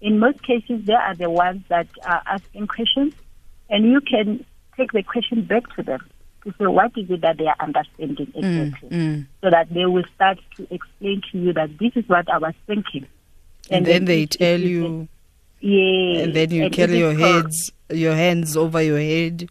In 0.00 0.19
most 0.19 0.42
cases, 0.42 0.85
they 0.85 0.95
are 0.95 1.14
the 1.14 1.28
ones 1.28 1.62
that 1.69 1.88
are 2.04 2.23
asking 2.26 2.66
questions, 2.69 3.14
and 3.69 3.85
you 3.85 4.00
can 4.00 4.45
take 4.76 4.92
the 4.92 5.02
question 5.02 5.45
back 5.45 5.75
to 5.76 5.83
them 5.83 6.00
to 6.45 6.54
say 6.59 6.66
what 6.66 6.92
is 6.97 7.11
it 7.11 7.21
that 7.21 7.37
they 7.37 7.47
are 7.47 7.57
understanding 7.61 8.26
mm, 8.26 8.66
exactly, 8.66 8.88
mm, 8.88 9.16
mm. 9.16 9.26
so 9.42 9.50
that 9.50 9.69
they 9.73 9.85
will 9.85 10.04
start 10.14 10.38
to 10.57 10.66
explain 10.75 11.21
to 11.30 11.38
you 11.38 11.52
that 11.52 11.78
this 11.78 11.92
is 11.97 12.09
what 12.09 12.30
I 12.30 12.38
was 12.38 12.54
thinking. 12.66 13.07
And, 13.71 13.78
and 13.78 13.87
then, 13.87 14.04
then, 14.04 14.04
they 14.07 14.26
tell 14.26 14.59
you. 14.59 15.09
Yeah. 15.61 16.23
And 16.23 16.35
then 16.35 16.50
you 16.50 16.64
and 16.64 16.73
carry 16.73 16.99
your 16.99 17.12
heads, 17.12 17.71
your 17.90 18.14
hands 18.14 18.57
over 18.57 18.80
your 18.80 18.99
head. 18.99 19.50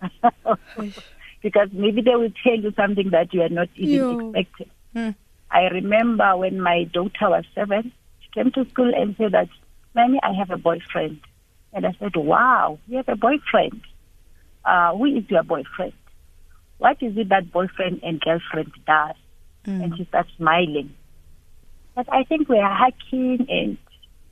because 1.42 1.68
maybe 1.72 2.00
they 2.00 2.16
will 2.16 2.32
tell 2.42 2.56
you 2.56 2.72
something 2.74 3.10
that 3.10 3.34
you 3.34 3.42
are 3.42 3.50
not 3.50 3.68
even 3.76 3.94
Yo. 3.94 4.32
expecting. 4.34 4.70
Mm. 4.96 5.14
I 5.52 5.64
remember 5.64 6.36
when 6.36 6.60
my 6.60 6.84
daughter 6.84 7.28
was 7.28 7.44
seven, 7.54 7.92
she 8.20 8.30
came 8.30 8.50
to 8.52 8.68
school 8.70 8.92
and 8.94 9.14
said 9.16 9.32
that, 9.32 9.48
Mommy, 9.94 10.18
I 10.22 10.32
have 10.32 10.50
a 10.50 10.56
boyfriend. 10.56 11.20
And 11.74 11.86
I 11.86 11.92
said, 11.98 12.16
Wow, 12.16 12.78
you 12.86 12.96
have 12.96 13.08
a 13.08 13.16
boyfriend. 13.16 13.82
Uh, 14.64 14.96
who 14.96 15.04
is 15.06 15.24
your 15.28 15.42
boyfriend? 15.42 15.92
What 16.78 17.02
is 17.02 17.16
it 17.16 17.28
that 17.28 17.52
boyfriend 17.52 18.00
and 18.02 18.20
girlfriend 18.20 18.72
does? 18.86 19.16
Mm. 19.66 19.84
And 19.84 19.96
she 19.96 20.04
starts 20.06 20.30
smiling. 20.36 20.94
But 21.94 22.12
I 22.12 22.24
think 22.24 22.48
we 22.48 22.58
are 22.58 22.74
hacking 22.74 23.46
and 23.48 23.78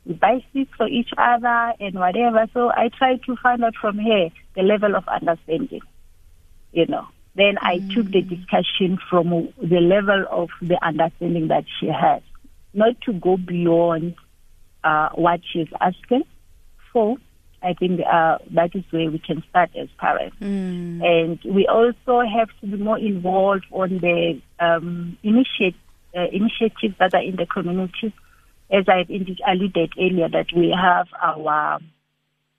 we 0.05 0.13
buy 0.13 0.43
seats 0.51 0.71
for 0.75 0.87
each 0.87 1.11
other 1.17 1.73
and 1.79 1.95
whatever. 1.95 2.47
So 2.53 2.71
I 2.71 2.89
try 2.89 3.17
to 3.17 3.35
find 3.37 3.63
out 3.63 3.75
from 3.79 3.99
her 3.99 4.29
the 4.55 4.63
level 4.63 4.95
of 4.95 5.07
understanding, 5.07 5.81
you 6.71 6.87
know. 6.87 7.07
Then 7.35 7.57
I 7.61 7.77
mm. 7.77 7.93
took 7.93 8.11
the 8.11 8.21
discussion 8.21 8.99
from 9.09 9.53
the 9.57 9.79
level 9.79 10.25
of 10.29 10.49
the 10.61 10.77
understanding 10.83 11.47
that 11.47 11.63
she 11.79 11.87
has, 11.87 12.21
not 12.73 12.99
to 13.01 13.13
go 13.13 13.37
beyond 13.37 14.15
uh, 14.83 15.09
what 15.15 15.39
she's 15.51 15.69
asking 15.79 16.23
for. 16.91 17.17
I 17.63 17.73
think 17.73 18.01
uh, 18.01 18.39
that 18.55 18.75
is 18.75 18.83
where 18.89 19.09
we 19.09 19.19
can 19.19 19.43
start 19.49 19.69
as 19.79 19.87
parents. 19.99 20.35
Mm. 20.41 21.03
And 21.05 21.39
we 21.45 21.67
also 21.67 22.21
have 22.27 22.49
to 22.59 22.67
be 22.67 22.77
more 22.77 22.97
involved 22.97 23.65
on 23.71 23.99
the 23.99 24.41
um, 24.59 25.17
initiate, 25.23 25.75
uh, 26.17 26.25
initiatives 26.31 26.95
that 26.99 27.13
are 27.13 27.21
in 27.21 27.35
the 27.35 27.45
community. 27.45 28.13
As 28.71 28.85
I've 28.87 29.09
alluded 29.09 29.93
earlier, 29.99 30.29
that 30.29 30.47
we 30.55 30.75
have 30.75 31.07
our 31.21 31.79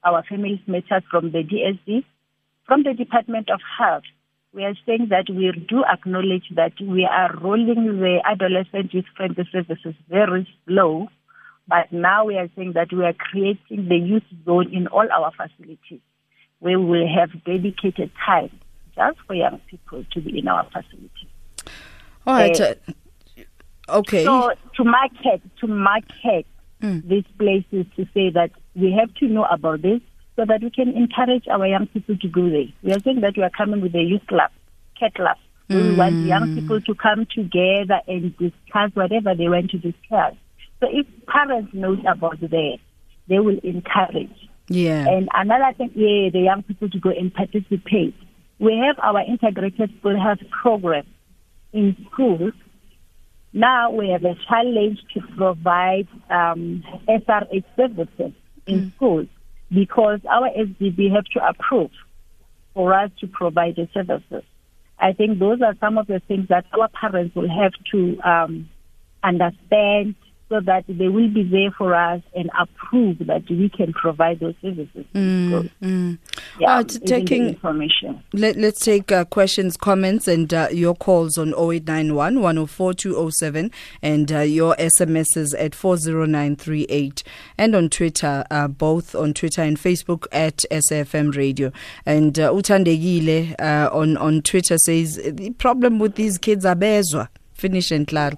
our 0.04 0.22
families 0.28 0.60
matters 0.66 1.02
from 1.10 1.30
the 1.30 1.42
DSD, 1.42 2.04
from 2.66 2.82
the 2.82 2.92
Department 2.92 3.50
of 3.50 3.60
Health, 3.78 4.02
we 4.52 4.64
are 4.64 4.74
saying 4.86 5.08
that 5.10 5.26
we 5.30 5.50
do 5.68 5.82
acknowledge 5.84 6.44
that 6.54 6.72
we 6.80 7.08
are 7.10 7.34
rolling 7.38 8.00
the 8.00 8.20
adolescent 8.24 8.92
youth 8.92 9.06
friendly 9.16 9.48
services 9.50 9.94
very 10.08 10.46
slow, 10.66 11.08
but 11.66 11.90
now 11.90 12.26
we 12.26 12.36
are 12.36 12.48
saying 12.54 12.72
that 12.74 12.92
we 12.92 13.04
are 13.04 13.14
creating 13.14 13.88
the 13.88 13.96
youth 13.96 14.24
zone 14.44 14.72
in 14.74 14.88
all 14.88 15.06
our 15.10 15.30
facilities 15.30 16.00
where 16.58 16.78
we 16.78 17.00
will 17.00 17.08
have 17.08 17.30
dedicated 17.44 18.10
time 18.24 18.50
just 18.94 19.18
for 19.26 19.34
young 19.34 19.58
people 19.68 20.04
to 20.12 20.20
be 20.20 20.38
in 20.38 20.48
our 20.48 20.64
facilities. 20.64 21.28
All 22.26 22.34
right. 22.34 22.60
Uh, 22.60 22.74
okay. 23.88 24.24
So 24.24 24.52
to 24.76 24.84
market, 24.84 25.40
to 25.60 25.66
market 25.66 26.46
mm. 26.80 27.08
these 27.08 27.24
places 27.38 27.86
to 27.96 28.06
say 28.12 28.30
that 28.30 28.50
we 28.74 28.92
have 28.92 29.12
to 29.14 29.26
know 29.26 29.44
about 29.44 29.80
this 29.82 30.00
so 30.42 30.46
that 30.46 30.60
we 30.60 30.70
can 30.70 30.88
encourage 30.96 31.46
our 31.46 31.68
young 31.68 31.86
people 31.86 32.16
to 32.18 32.28
go 32.28 32.48
there. 32.50 32.66
We 32.82 32.92
are 32.92 32.98
saying 32.98 33.20
that 33.20 33.34
we 33.36 33.44
are 33.44 33.50
coming 33.50 33.80
with 33.80 33.94
a 33.94 34.02
youth 34.02 34.26
club, 34.26 34.50
cat 34.98 35.14
club. 35.14 35.36
Mm. 35.70 35.90
We 35.90 35.96
want 35.96 36.26
young 36.26 36.54
people 36.56 36.80
to 36.80 36.94
come 36.96 37.26
together 37.32 38.00
and 38.08 38.36
discuss 38.36 38.90
whatever 38.94 39.36
they 39.36 39.48
want 39.48 39.70
to 39.70 39.78
discuss. 39.78 40.34
So 40.80 40.88
if 40.90 41.06
parents 41.28 41.72
know 41.72 41.96
about 42.08 42.40
that, 42.40 42.78
they 43.28 43.38
will 43.38 43.58
encourage. 43.62 44.34
Yeah. 44.66 45.06
And 45.08 45.28
another 45.32 45.76
thing, 45.78 45.92
yeah, 45.94 46.30
the 46.30 46.40
young 46.40 46.64
people 46.64 46.90
to 46.90 46.98
go 46.98 47.10
and 47.10 47.32
participate. 47.32 48.16
We 48.58 48.82
have 48.84 48.98
our 49.00 49.20
integrated 49.20 49.92
school 50.00 50.20
health 50.20 50.40
program 50.50 51.06
in 51.72 51.96
schools. 52.10 52.52
Now 53.52 53.92
we 53.92 54.08
have 54.08 54.24
a 54.24 54.34
challenge 54.48 54.98
to 55.14 55.20
provide 55.36 56.08
um, 56.30 56.82
SRH 57.08 57.64
services 57.76 58.32
in 58.66 58.80
mm. 58.80 58.94
schools 58.96 59.28
because 59.74 60.20
our 60.30 60.48
SGB 60.50 61.12
have 61.14 61.24
to 61.34 61.46
approve 61.46 61.90
for 62.74 62.94
us 62.94 63.10
to 63.20 63.26
provide 63.26 63.76
the 63.76 63.88
services. 63.92 64.44
I 64.98 65.12
think 65.12 65.38
those 65.38 65.60
are 65.62 65.74
some 65.80 65.98
of 65.98 66.06
the 66.06 66.20
things 66.28 66.48
that 66.48 66.64
our 66.78 66.88
parents 66.88 67.34
will 67.34 67.48
have 67.48 67.72
to 67.92 68.20
um, 68.20 68.70
understand 69.22 70.14
so 70.52 70.60
that 70.60 70.84
they 70.86 71.08
will 71.08 71.30
be 71.30 71.42
there 71.44 71.70
for 71.70 71.94
us 71.94 72.20
and 72.36 72.50
approve 72.60 73.16
that 73.20 73.42
we 73.48 73.70
can 73.70 73.90
provide 73.94 74.38
those 74.38 74.54
services. 74.60 75.06
Mm, 75.14 75.70
mm. 75.82 76.18
Yeah, 76.60 76.74
uh, 76.78 76.82
taking 76.82 77.48
information. 77.48 78.22
Let, 78.34 78.58
us 78.58 78.78
take 78.78 79.10
uh, 79.10 79.24
questions, 79.24 79.78
comments, 79.78 80.28
and 80.28 80.52
uh, 80.52 80.68
your 80.70 80.94
calls 80.94 81.38
on 81.38 81.54
0891 81.54 82.40
104 82.40 82.92
207 82.92 83.70
and 84.02 84.30
uh, 84.30 84.40
your 84.40 84.76
SMSs 84.76 85.54
at 85.58 85.74
40938 85.74 87.22
and 87.56 87.74
on 87.74 87.88
Twitter, 87.88 88.44
uh, 88.50 88.68
both 88.68 89.14
on 89.14 89.32
Twitter 89.32 89.62
and 89.62 89.78
Facebook 89.78 90.26
at 90.32 90.66
SAFM 90.70 91.34
Radio. 91.34 91.72
And 92.04 92.38
uh, 92.38 92.52
Utandegile 92.52 93.58
uh, 93.58 93.88
on, 93.90 94.18
on 94.18 94.42
Twitter 94.42 94.76
says 94.76 95.16
the 95.16 95.50
problem 95.52 95.98
with 95.98 96.16
these 96.16 96.36
kids 96.36 96.66
are 96.66 96.76
bezwa. 96.76 97.28
Finish 97.54 97.92
and 97.92 98.06
klaro 98.06 98.36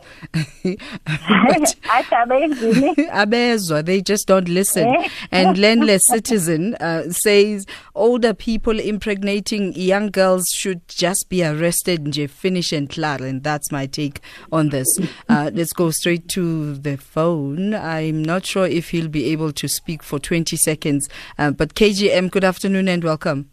athi 1.90 2.14
abenzini 2.14 2.94
abezwa 3.12 3.82
they 3.84 4.00
just 4.00 4.28
don't 4.28 4.48
listen. 4.48 4.86
And 5.30 5.58
landless 5.58 6.02
citizen 6.10 6.74
uh, 6.80 7.10
says 7.10 7.66
older 7.94 8.34
people 8.34 8.78
impregnating 8.80 9.72
young 9.74 10.10
girls 10.10 10.44
should 10.54 10.80
just 10.88 11.28
be 11.28 11.44
arrested 11.44 12.04
nje 12.04 12.28
finish 12.28 12.72
and 12.72 12.88
klar 12.88 13.22
and 13.22 13.42
that's 13.42 13.70
my 13.72 13.86
take 13.86 14.20
on 14.52 14.70
this. 14.70 14.98
Uh, 15.28 15.50
let's 15.54 15.72
go 15.72 15.90
straight 15.90 16.28
to 16.28 16.74
the 16.74 16.96
phone. 16.96 17.74
I'm 17.74 18.22
not 18.22 18.46
sure 18.46 18.66
if 18.66 18.90
he'll 18.90 19.08
be 19.08 19.26
able 19.32 19.52
to 19.52 19.68
speak 19.68 20.02
for 20.02 20.18
20 20.18 20.56
seconds. 20.56 21.08
Uh, 21.38 21.50
but 21.50 21.74
kgm 21.74 22.30
good 22.30 22.44
afternoon 22.44 22.88
and 22.88 23.04
welcome. 23.04 23.50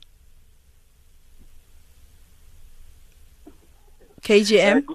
Kgm 4.21 4.83
Uh, 4.89 4.93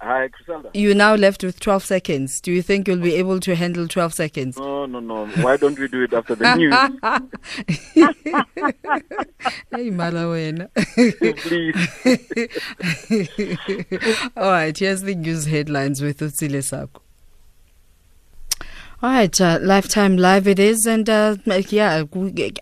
hi, 0.00 0.28
Criselda. 0.28 0.70
you're 0.74 0.94
now 0.94 1.14
left 1.14 1.42
with 1.44 1.60
12 1.60 1.84
seconds 1.84 2.40
do 2.40 2.50
you 2.52 2.62
think 2.62 2.88
you'll 2.88 2.98
be 2.98 3.14
able 3.14 3.38
to 3.40 3.54
handle 3.54 3.86
12 3.88 4.12
seconds 4.14 4.56
No, 4.58 4.86
no, 4.86 5.00
no. 5.00 5.26
Why 5.44 5.56
don't 5.56 5.78
we 5.78 5.88
do 5.88 6.02
it 6.04 6.12
after 6.12 6.34
the 6.34 6.54
news? 6.56 6.74
hey 9.72 9.90
Malawena. 9.90 10.68
Oh, 11.22 11.32
please. 11.44 11.76
All 14.36 14.50
right, 14.50 14.76
here's 14.76 15.02
the 15.02 15.14
news 15.14 15.46
headlines 15.46 16.02
with 16.02 16.18
Utsile 16.20 16.62
Sako. 16.62 17.00
All 19.02 19.08
right, 19.08 19.40
uh, 19.40 19.58
Lifetime 19.62 20.18
Live 20.18 20.46
it 20.46 20.58
is. 20.58 20.84
And 20.84 21.08
uh, 21.08 21.36
yeah, 21.70 22.04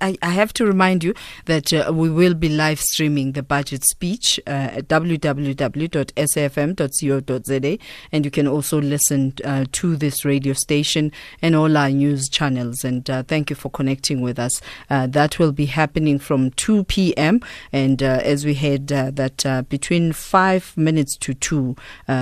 I, 0.01 0.17
I 0.23 0.31
have 0.31 0.53
to 0.53 0.65
remind 0.65 1.03
you 1.03 1.13
that 1.47 1.73
uh, 1.73 1.91
we 1.93 2.09
will 2.09 2.35
be 2.35 2.49
live 2.49 2.79
streaming 2.79 3.33
the 3.33 3.43
budget 3.43 3.83
speech 3.83 4.39
uh, 4.47 4.51
at 4.51 4.87
www.safm.co.za. 4.87 7.79
And 8.13 8.25
you 8.25 8.31
can 8.31 8.47
also 8.47 8.81
listen 8.81 9.35
uh, 9.45 9.65
to 9.73 9.97
this 9.97 10.25
radio 10.25 10.53
station 10.53 11.11
and 11.43 11.57
all 11.57 11.77
our 11.77 11.91
news 11.91 12.29
channels. 12.29 12.85
And 12.85 13.11
uh, 13.11 13.25
thank 13.25 13.51
you 13.51 13.57
for 13.57 13.69
connecting 13.69 14.21
with 14.21 14.39
us. 14.39 14.61
That 14.89 15.41
will 15.41 15.51
be 15.51 15.67
happening 15.67 16.21
from 16.21 16.53
2 16.53 16.85
p.m. 16.85 17.41
And 17.73 18.01
as 18.01 18.45
we 18.45 18.55
uh, 18.55 19.11
that 19.11 19.67
between 19.69 20.13
five 20.13 20.73
minutes 20.77 21.17
to 21.17 21.35
two, 21.35 21.75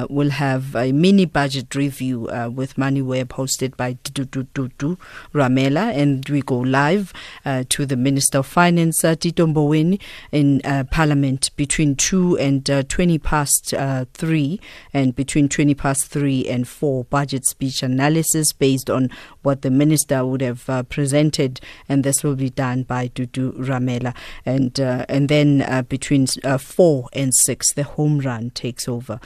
we'll 0.08 0.30
have 0.30 0.74
a 0.74 0.92
mini 0.92 1.26
budget 1.26 1.74
review 1.74 2.20
with 2.50 2.76
Moneyweb 2.76 3.26
hosted 3.26 3.76
by 3.76 3.98
Dudu 4.12 4.98
Ramela. 5.34 5.94
And 5.94 6.28
we 6.28 6.42
go 6.42 6.58
live 6.58 7.12
uh, 7.44 7.64
to 7.70 7.86
the 7.86 7.96
Minister 7.96 8.38
of 8.38 8.46
Finance, 8.46 9.04
uh, 9.04 9.14
Tito 9.14 9.46
Mboweni, 9.46 10.00
in 10.32 10.60
uh, 10.64 10.84
Parliament 10.90 11.50
between 11.56 11.96
2 11.96 12.38
and 12.38 12.68
uh, 12.70 12.82
20 12.84 13.18
past 13.18 13.74
uh, 13.74 14.04
3 14.14 14.60
and 14.92 15.14
between 15.14 15.48
20 15.48 15.74
past 15.74 16.06
3 16.08 16.46
and 16.48 16.68
4 16.68 17.04
budget 17.04 17.46
speech 17.46 17.82
analysis 17.82 18.52
based 18.52 18.90
on 18.90 19.10
what 19.42 19.62
the 19.62 19.70
minister 19.70 20.24
would 20.24 20.40
have 20.40 20.68
uh, 20.68 20.82
presented 20.84 21.60
and 21.88 22.04
this 22.04 22.22
will 22.22 22.36
be 22.36 22.50
done 22.50 22.82
by 22.82 23.08
Dudu 23.08 23.52
Ramela. 23.58 24.14
And 24.44 24.78
uh, 24.80 25.06
and 25.08 25.28
then 25.28 25.84
between 25.88 26.26
uh, 26.44 26.58
4 26.58 27.08
and 27.12 27.34
6 27.34 27.72
the 27.74 27.84
home 27.84 28.18
run 28.20 28.50
takes 28.50 28.88
over 28.88 29.20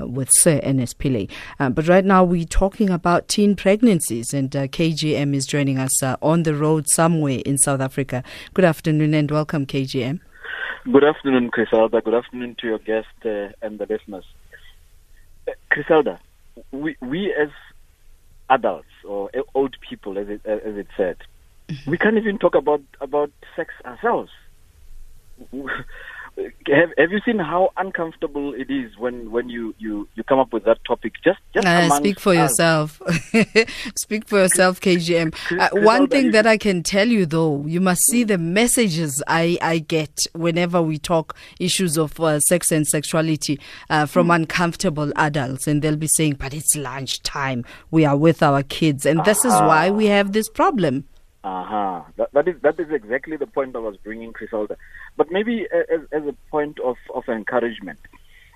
with 0.00 0.30
Sir 0.32 0.60
Ernest 0.62 0.98
Pillay. 0.98 1.30
But 1.58 1.88
right 1.88 2.04
now 2.04 2.24
we're 2.24 2.44
talking 2.44 2.90
about 2.90 3.28
teen 3.28 3.56
pregnancies 3.56 4.23
and 4.32 4.54
uh, 4.56 4.68
KGM 4.68 5.34
is 5.34 5.44
joining 5.46 5.78
us 5.78 6.02
uh, 6.02 6.16
on 6.22 6.44
the 6.44 6.54
road 6.54 6.88
somewhere 6.88 7.40
in 7.44 7.58
South 7.58 7.80
Africa 7.80 8.22
good 8.54 8.64
afternoon 8.64 9.12
and 9.12 9.30
welcome 9.30 9.66
KGM 9.66 10.20
Good 10.92 11.02
afternoon, 11.02 11.50
Criselda. 11.50 12.04
Good 12.04 12.12
afternoon 12.12 12.56
to 12.60 12.66
your 12.66 12.78
guest 12.78 13.08
uh, 13.24 13.48
and 13.62 13.78
the 13.78 13.86
listeners. 13.88 14.26
Uh, 15.48 15.52
Criselda, 15.72 16.18
we, 16.72 16.94
we 17.00 17.32
as 17.32 17.48
adults 18.50 18.88
or 19.02 19.30
old 19.54 19.76
people, 19.88 20.18
as 20.18 20.28
it, 20.28 20.44
as 20.44 20.76
it 20.76 20.88
said, 20.94 21.16
we 21.86 21.96
can't 21.96 22.18
even 22.18 22.38
talk 22.38 22.54
about, 22.54 22.82
about 23.00 23.30
sex 23.56 23.72
ourselves. 23.86 24.30
Have, 26.36 26.90
have 26.98 27.12
you 27.12 27.20
seen 27.24 27.38
how 27.38 27.70
uncomfortable 27.76 28.54
it 28.54 28.68
is 28.68 28.96
when, 28.98 29.30
when 29.30 29.48
you, 29.48 29.72
you, 29.78 30.08
you 30.16 30.24
come 30.24 30.40
up 30.40 30.52
with 30.52 30.64
that 30.64 30.78
topic? 30.84 31.12
Just 31.22 31.38
just 31.54 31.64
Uh, 31.64 31.88
speak 31.96 32.18
for 32.18 32.30
us. 32.32 32.36
yourself. 32.58 33.00
speak 33.96 34.26
for 34.26 34.38
yourself, 34.38 34.80
KGM. 34.80 35.32
Uh, 35.60 35.68
one 35.84 36.08
thing 36.08 36.32
that 36.32 36.46
I 36.46 36.56
can 36.56 36.82
tell 36.82 37.06
you, 37.06 37.24
though, 37.26 37.64
you 37.66 37.80
must 37.80 38.02
see 38.06 38.24
the 38.24 38.38
messages 38.38 39.22
I, 39.28 39.58
I 39.62 39.78
get 39.78 40.26
whenever 40.32 40.82
we 40.82 40.98
talk 40.98 41.36
issues 41.60 41.96
of 41.96 42.18
uh, 42.18 42.40
sex 42.40 42.72
and 42.72 42.86
sexuality 42.86 43.60
uh, 43.88 44.06
from 44.06 44.26
Hmm. 44.26 44.32
uncomfortable 44.32 45.12
adults. 45.16 45.66
And 45.68 45.82
they'll 45.82 45.96
be 45.96 46.08
saying, 46.08 46.34
but 46.40 46.52
it's 46.52 46.74
lunchtime. 46.74 47.64
We 47.92 48.04
are 48.04 48.16
with 48.16 48.42
our 48.42 48.62
kids. 48.64 49.06
And 49.06 49.24
this 49.24 49.44
is 49.44 49.52
why 49.52 49.90
we 49.90 50.06
have 50.06 50.32
this 50.32 50.48
problem. 50.48 51.04
Uh-huh. 51.44 52.00
That, 52.16 52.32
that 52.32 52.48
is 52.48 52.54
that 52.62 52.80
is 52.80 52.86
exactly 52.90 53.36
the 53.36 53.46
point 53.46 53.76
I 53.76 53.78
was 53.78 53.98
bringing, 53.98 54.32
Criselda. 54.32 54.76
But 55.16 55.30
maybe 55.30 55.66
as, 55.72 56.00
as 56.12 56.22
a 56.26 56.34
point 56.50 56.78
of, 56.80 56.96
of 57.14 57.24
encouragement, 57.28 57.98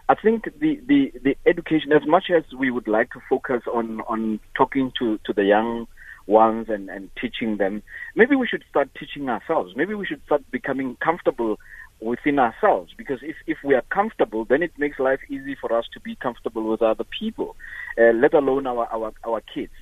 I 0.09 0.15
think 0.15 0.45
the, 0.45 0.81
the, 0.87 1.13
the 1.23 1.37
education, 1.47 1.93
as 1.93 2.07
much 2.07 2.25
as 2.35 2.43
we 2.59 2.71
would 2.71 2.89
like 2.89 3.11
to 3.13 3.21
focus 3.29 3.63
on, 3.73 4.01
on 4.03 4.41
talking 4.57 4.93
to, 4.99 5.19
to 5.27 5.33
the 5.33 5.45
young 5.45 5.87
ones 6.27 6.67
and, 6.69 6.89
and 6.89 7.11
teaching 7.21 7.59
them, 7.59 7.83
maybe 8.17 8.35
we 8.35 8.47
should 8.47 8.65
start 8.71 8.89
teaching 8.99 9.29
ourselves. 9.29 9.75
Maybe 9.77 9.95
we 9.95 10.07
should 10.07 10.23
start 10.25 10.43
becoming 10.51 10.97
comfortable 11.03 11.59
within 12.01 12.39
ourselves 12.39 12.93
because 12.97 13.19
if, 13.23 13.37
if 13.47 13.59
we 13.65 13.75
are 13.75 13.85
comfortable, 13.93 14.45
then 14.45 14.63
it 14.63 14.73
makes 14.79 14.99
life 14.99 15.21
easy 15.29 15.57
for 15.61 15.77
us 15.77 15.85
to 15.93 16.01
be 16.01 16.17
comfortable 16.17 16.71
with 16.71 16.81
other 16.81 17.05
people, 17.05 17.57
uh, 17.99 18.13
let 18.15 18.35
alone 18.35 18.67
our, 18.67 18.87
our, 18.87 19.13
our 19.27 19.43
kids 19.53 19.73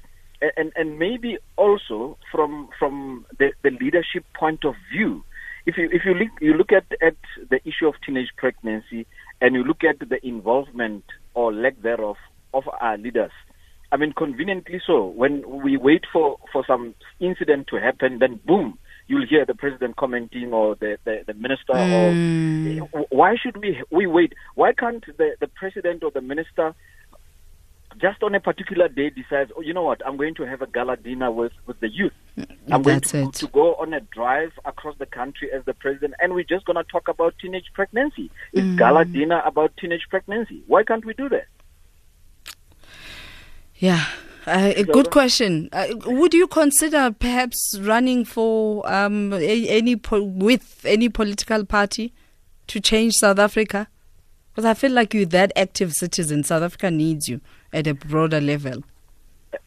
and 0.56 0.72
and 0.76 0.98
maybe 0.98 1.38
also 1.56 2.18
from 2.30 2.68
from 2.78 3.24
the, 3.38 3.52
the 3.62 3.70
leadership 3.70 4.24
point 4.38 4.64
of 4.64 4.74
view. 4.92 5.24
If 5.66 5.76
you 5.76 5.88
if 5.92 6.02
you 6.05 6.14
look 6.14 6.29
you 6.40 6.55
look 6.55 6.72
at, 6.72 6.85
at 7.02 7.16
the 7.50 7.61
issue 7.66 7.88
of 7.88 7.94
teenage 8.05 8.31
pregnancy 8.37 9.07
and 9.40 9.55
you 9.55 9.64
look 9.64 9.83
at 9.85 9.98
the 9.98 10.24
involvement 10.26 11.05
or 11.35 11.52
lack 11.52 11.81
thereof 11.83 12.16
of 12.55 12.64
our 12.81 12.96
leaders, 12.96 13.33
I 13.90 13.96
mean 13.96 14.12
conveniently 14.12 14.81
so, 14.87 15.07
when 15.07 15.62
we 15.64 15.76
wait 15.76 16.05
for, 16.12 16.38
for 16.52 16.64
some 16.66 16.94
incident 17.20 17.66
to 17.68 17.76
happen, 17.76 18.18
then 18.20 18.40
boom, 18.46 18.79
you'll 19.09 19.26
hear 19.26 19.44
the 19.44 19.55
president 19.55 19.96
commenting 19.96 20.52
or 20.52 20.76
the, 20.76 20.98
the, 21.05 21.24
the 21.26 21.35
minister 21.35 21.72
or 21.72 22.12
hmm. 22.12 22.79
why 23.11 23.35
should 23.37 23.57
we 23.57 23.83
we 23.90 24.07
wait? 24.07 24.35
Why 24.55 24.72
can't 24.72 25.05
the, 25.18 25.37
the 25.40 25.48
president 25.48 26.05
or 26.05 26.11
the 26.11 26.20
minister 26.20 26.74
just 28.00 28.22
on 28.22 28.35
a 28.35 28.40
particular 28.40 28.88
day 28.88 29.11
decides, 29.11 29.50
oh, 29.56 29.61
you 29.61 29.72
know 29.74 29.82
what, 29.82 30.00
I'm 30.06 30.16
going 30.16 30.35
to 30.37 30.42
have 30.46 30.62
a 30.62 30.66
gala 30.66 30.96
dinner 30.96 31.30
with, 31.30 31.52
with 31.66 31.80
the 31.80 31.88
youth. 31.88 32.12
I'm 32.70 32.82
going 32.82 32.96
That's 33.00 33.11
to, 33.12 33.22
it. 33.22 33.32
to 33.35 33.46
go 33.48 33.74
on 33.76 33.94
a 33.94 34.00
drive 34.00 34.52
across 34.64 34.96
the 34.98 35.06
country 35.06 35.50
as 35.52 35.64
the 35.64 35.74
president, 35.74 36.14
and 36.20 36.35
we're 36.35 36.44
just 36.44 36.64
going 36.66 36.76
to 36.76 36.85
talk 36.85 37.09
about 37.09 37.35
teenage 37.40 37.66
pregnancy. 37.74 38.30
It's 38.52 38.62
Mm. 38.66 38.76
gala 38.78 39.04
dinner 39.04 39.40
about 39.46 39.72
teenage 39.78 40.06
pregnancy. 40.11 40.62
Why 40.66 40.82
can't 40.82 41.04
we 41.04 41.14
do 41.14 41.28
that? 41.30 41.46
Yeah. 43.76 44.04
Uh, 44.46 44.72
a 44.76 44.85
good 44.85 45.11
question. 45.11 45.68
Uh, 45.72 45.87
would 46.06 46.32
you 46.32 46.46
consider 46.46 47.11
perhaps 47.18 47.76
running 47.80 48.24
for 48.24 48.88
um, 48.90 49.32
any 49.32 49.96
po- 49.96 50.22
with 50.22 50.82
any 50.87 51.09
political 51.09 51.64
party 51.64 52.14
to 52.68 52.80
change 52.80 53.14
South 53.14 53.38
Africa? 53.40 53.88
Because 54.57 54.64
I 54.71 54.73
feel 54.73 54.92
like 54.92 55.12
you're 55.12 55.27
that 55.27 55.53
active 55.55 55.92
citizen. 55.92 56.42
South 56.42 56.62
Africa 56.62 56.90
needs 56.90 57.29
you 57.29 57.42
at 57.75 57.87
a 57.87 57.92
broader 57.92 58.40
level. 58.40 58.85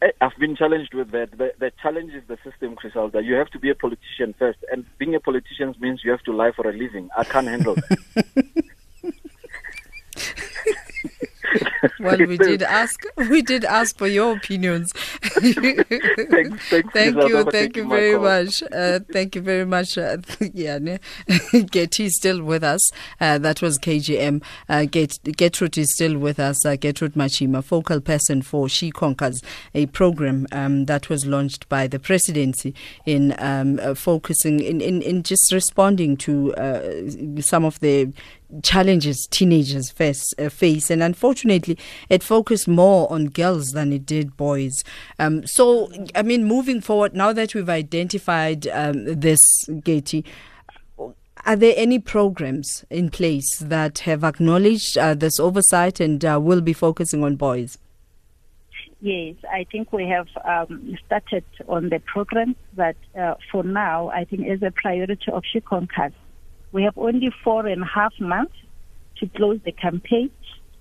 I- 0.02 0.10
I've 0.20 0.36
been 0.36 0.56
challenged 0.56 0.94
with 0.94 1.12
that. 1.12 1.30
The, 1.38 1.54
the 1.60 1.70
challenge 1.80 2.12
is 2.12 2.24
the 2.26 2.36
system, 2.42 2.74
Criselda. 2.74 3.24
You 3.24 3.34
have 3.34 3.50
to 3.50 3.60
be 3.60 3.70
a 3.70 3.76
politician 3.76 4.34
first, 4.36 4.58
and 4.72 4.84
being 4.98 5.14
a 5.14 5.20
politician 5.20 5.76
means 5.78 6.00
you 6.02 6.10
have 6.10 6.24
to 6.24 6.32
lie 6.32 6.50
for 6.50 6.68
a 6.68 6.72
living. 6.72 7.08
I 7.16 7.22
can't 7.22 7.46
handle 7.46 7.76
that. 7.76 8.64
Well, 12.00 12.18
we 12.18 12.38
did 12.38 12.62
ask. 12.62 13.04
We 13.16 13.42
did 13.42 13.64
ask 13.64 13.96
for 13.98 14.06
your 14.06 14.36
opinions. 14.36 14.92
thanks, 14.92 16.64
thanks, 16.68 16.92
Thank 16.92 17.16
you, 17.16 17.44
thank 17.44 17.76
you 17.76 17.88
very 17.88 18.18
much. 18.18 18.62
Uh, 18.62 19.00
thank 19.12 19.34
you 19.34 19.42
very 19.42 19.66
much. 19.66 19.98
Uh, 19.98 20.16
yeah, 20.54 20.78
ne? 20.78 20.98
Getty 21.70 22.06
is 22.06 22.16
still 22.16 22.42
with 22.42 22.64
us. 22.64 22.90
Uh, 23.20 23.38
that 23.38 23.60
was 23.60 23.78
KGM. 23.78 24.42
Uh, 24.68 24.86
Get, 24.86 25.18
Gertrude 25.36 25.76
is 25.76 25.92
still 25.94 26.18
with 26.18 26.40
us. 26.40 26.64
Uh, 26.64 26.76
Gertrude 26.76 27.14
Matshima, 27.14 27.62
focal 27.62 28.00
person 28.00 28.40
for 28.40 28.68
She 28.68 28.90
Conquers, 28.90 29.42
a 29.74 29.86
program 29.86 30.46
um, 30.52 30.86
that 30.86 31.10
was 31.10 31.26
launched 31.26 31.68
by 31.68 31.86
the 31.86 31.98
presidency 31.98 32.74
in 33.04 33.34
um, 33.38 33.78
uh, 33.82 33.94
focusing 33.94 34.60
in, 34.60 34.80
in, 34.80 35.02
in 35.02 35.22
just 35.22 35.52
responding 35.52 36.16
to 36.18 36.54
uh, 36.54 37.40
some 37.40 37.64
of 37.64 37.78
the 37.80 38.12
challenges 38.62 39.26
teenagers 39.30 39.90
face, 39.90 40.34
uh, 40.38 40.48
face 40.48 40.90
and 40.90 41.02
unfortunately 41.02 41.78
it 42.08 42.22
focused 42.22 42.68
more 42.68 43.10
on 43.12 43.26
girls 43.26 43.68
than 43.68 43.92
it 43.92 44.04
did 44.04 44.36
boys 44.36 44.82
um, 45.18 45.46
so 45.46 45.90
i 46.14 46.22
mean 46.22 46.44
moving 46.44 46.80
forward 46.80 47.14
now 47.14 47.32
that 47.32 47.54
we've 47.54 47.68
identified 47.68 48.66
um, 48.68 49.04
this 49.04 49.40
Gati, 49.68 50.24
are 51.46 51.56
there 51.56 51.74
any 51.76 51.98
programs 51.98 52.84
in 52.90 53.10
place 53.10 53.58
that 53.58 54.00
have 54.00 54.24
acknowledged 54.24 54.98
uh, 54.98 55.14
this 55.14 55.40
oversight 55.40 56.00
and 56.00 56.24
uh, 56.24 56.38
will 56.40 56.60
be 56.60 56.72
focusing 56.72 57.24
on 57.24 57.36
boys? 57.36 57.78
Yes, 59.00 59.36
I 59.50 59.64
think 59.72 59.92
we 59.92 60.06
have 60.08 60.28
um, 60.44 60.98
started 61.06 61.44
on 61.66 61.88
the 61.88 62.00
program, 62.00 62.54
but 62.74 62.96
uh, 63.18 63.34
for 63.50 63.62
now, 63.62 64.08
I 64.10 64.24
think 64.24 64.46
as 64.46 64.62
a 64.62 64.70
priority 64.70 65.32
of 65.32 65.42
She 65.50 65.60
Conquers, 65.60 66.12
we 66.72 66.82
have 66.84 66.96
only 66.96 67.30
four 67.42 67.66
and 67.66 67.82
a 67.82 67.86
half 67.86 68.12
months 68.20 68.54
to 69.18 69.28
close 69.28 69.60
the 69.64 69.72
campaign, 69.72 70.30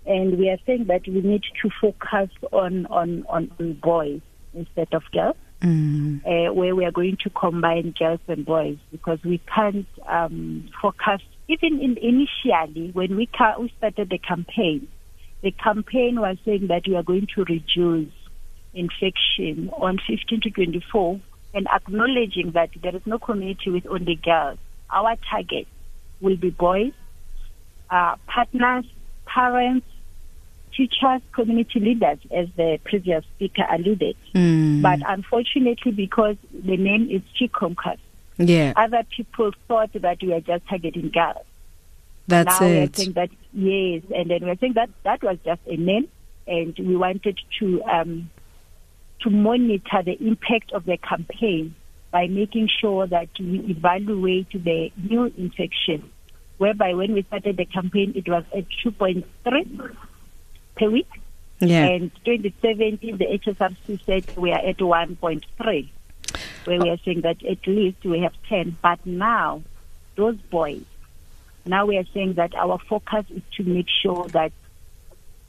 and 0.05 0.37
we 0.37 0.49
are 0.49 0.57
saying 0.65 0.85
that 0.85 1.07
we 1.07 1.21
need 1.21 1.43
to 1.61 1.69
focus 1.81 2.29
on 2.51 2.85
on, 2.87 3.25
on, 3.27 3.73
boys 3.81 4.21
instead 4.53 4.93
of 4.93 5.03
girls. 5.11 5.35
Mm. 5.61 6.21
Uh, 6.25 6.53
where 6.53 6.73
we 6.73 6.85
are 6.85 6.91
going 6.91 7.17
to 7.21 7.29
combine 7.31 7.93
girls 7.99 8.21
and 8.29 8.45
boys 8.45 8.77
because 8.93 9.19
we 9.25 9.41
can't 9.53 9.85
um, 10.07 10.69
focus 10.81 11.21
even 11.49 11.81
in 11.81 11.97
initially 11.97 12.91
when 12.93 13.17
we, 13.17 13.25
ca- 13.25 13.57
we 13.59 13.69
started 13.77 14.09
the 14.09 14.19
campaign 14.19 14.87
the 15.41 15.51
campaign 15.51 16.19
was 16.19 16.37
saying 16.43 16.67
that 16.67 16.83
we 16.85 16.95
are 16.95 17.03
going 17.03 17.27
to 17.35 17.43
reduce 17.45 18.11
infection 18.73 19.69
on 19.73 19.97
15 20.05 20.41
to 20.41 20.49
24 20.49 21.19
and 21.53 21.67
acknowledging 21.73 22.51
that 22.53 22.69
there 22.81 22.95
is 22.95 23.01
no 23.05 23.19
community 23.19 23.71
with 23.71 23.87
only 23.87 24.15
girls. 24.15 24.59
Our 24.91 25.15
target 25.29 25.67
will 26.21 26.37
be 26.37 26.49
boys, 26.49 26.93
uh, 27.89 28.15
partners, 28.27 28.85
parents, 29.25 29.85
teachers, 30.75 31.21
community 31.33 31.79
leaders, 31.79 32.19
as 32.31 32.47
the 32.55 32.79
previous 32.83 33.23
speaker 33.35 33.63
alluded. 33.69 34.15
Mm. 34.33 34.81
But 34.81 34.99
unfortunately, 35.07 35.91
because 35.91 36.35
the 36.53 36.77
name 36.77 37.09
is 37.09 37.21
She 37.35 37.47
Conquers, 37.47 37.99
yeah. 38.37 38.73
other 38.75 39.03
people 39.15 39.51
thought 39.67 39.91
that 39.93 40.17
we 40.21 40.33
are 40.33 40.41
just 40.41 40.67
targeting 40.67 41.09
girls. 41.09 41.45
That's 42.27 42.61
now 42.61 42.67
it. 42.67 42.71
we 42.71 42.83
are 42.83 42.89
saying 42.93 43.13
that 43.13 43.29
yes, 43.53 44.03
and 44.15 44.29
then 44.29 44.45
we 44.45 44.51
are 44.51 44.57
saying 44.57 44.73
that 44.73 44.89
that 45.03 45.23
was 45.23 45.37
just 45.43 45.61
a 45.65 45.75
name, 45.75 46.07
and 46.47 46.77
we 46.77 46.95
wanted 46.95 47.39
to 47.59 47.83
um, 47.83 48.29
to 49.21 49.29
monitor 49.29 50.03
the 50.05 50.17
impact 50.25 50.71
of 50.71 50.85
the 50.85 50.97
campaign 50.97 51.75
by 52.11 52.27
making 52.27 52.69
sure 52.79 53.07
that 53.07 53.29
we 53.39 53.59
evaluate 53.69 54.51
the 54.51 54.91
new 54.97 55.25
infection. 55.37 56.09
Whereby 56.57 56.93
when 56.93 57.13
we 57.13 57.23
started 57.23 57.57
the 57.57 57.65
campaign, 57.65 58.13
it 58.15 58.27
was 58.27 58.43
at 58.55 58.65
2.3 58.83 59.95
per 60.75 60.89
week. 60.89 61.07
Yeah. 61.59 61.85
And 61.85 62.11
2017, 62.25 63.17
the 63.17 63.25
HSRC 63.25 64.05
said 64.05 64.37
we 64.37 64.51
are 64.51 64.59
at 64.59 64.77
1.3, 64.77 65.89
where 66.65 66.79
we 66.79 66.89
are 66.89 66.97
saying 67.05 67.21
that 67.21 67.43
at 67.45 67.65
least 67.67 68.03
we 68.03 68.19
have 68.19 68.33
10. 68.49 68.77
But 68.81 69.05
now, 69.05 69.61
those 70.15 70.37
boys 70.49 70.83
now 71.69 71.85
we 71.85 71.97
are 71.97 72.05
saying 72.13 72.33
that 72.33 72.55
our 72.55 72.79
focus 72.89 73.25
is 73.29 73.43
to 73.57 73.63
make 73.63 73.87
sure 74.01 74.27
that 74.29 74.51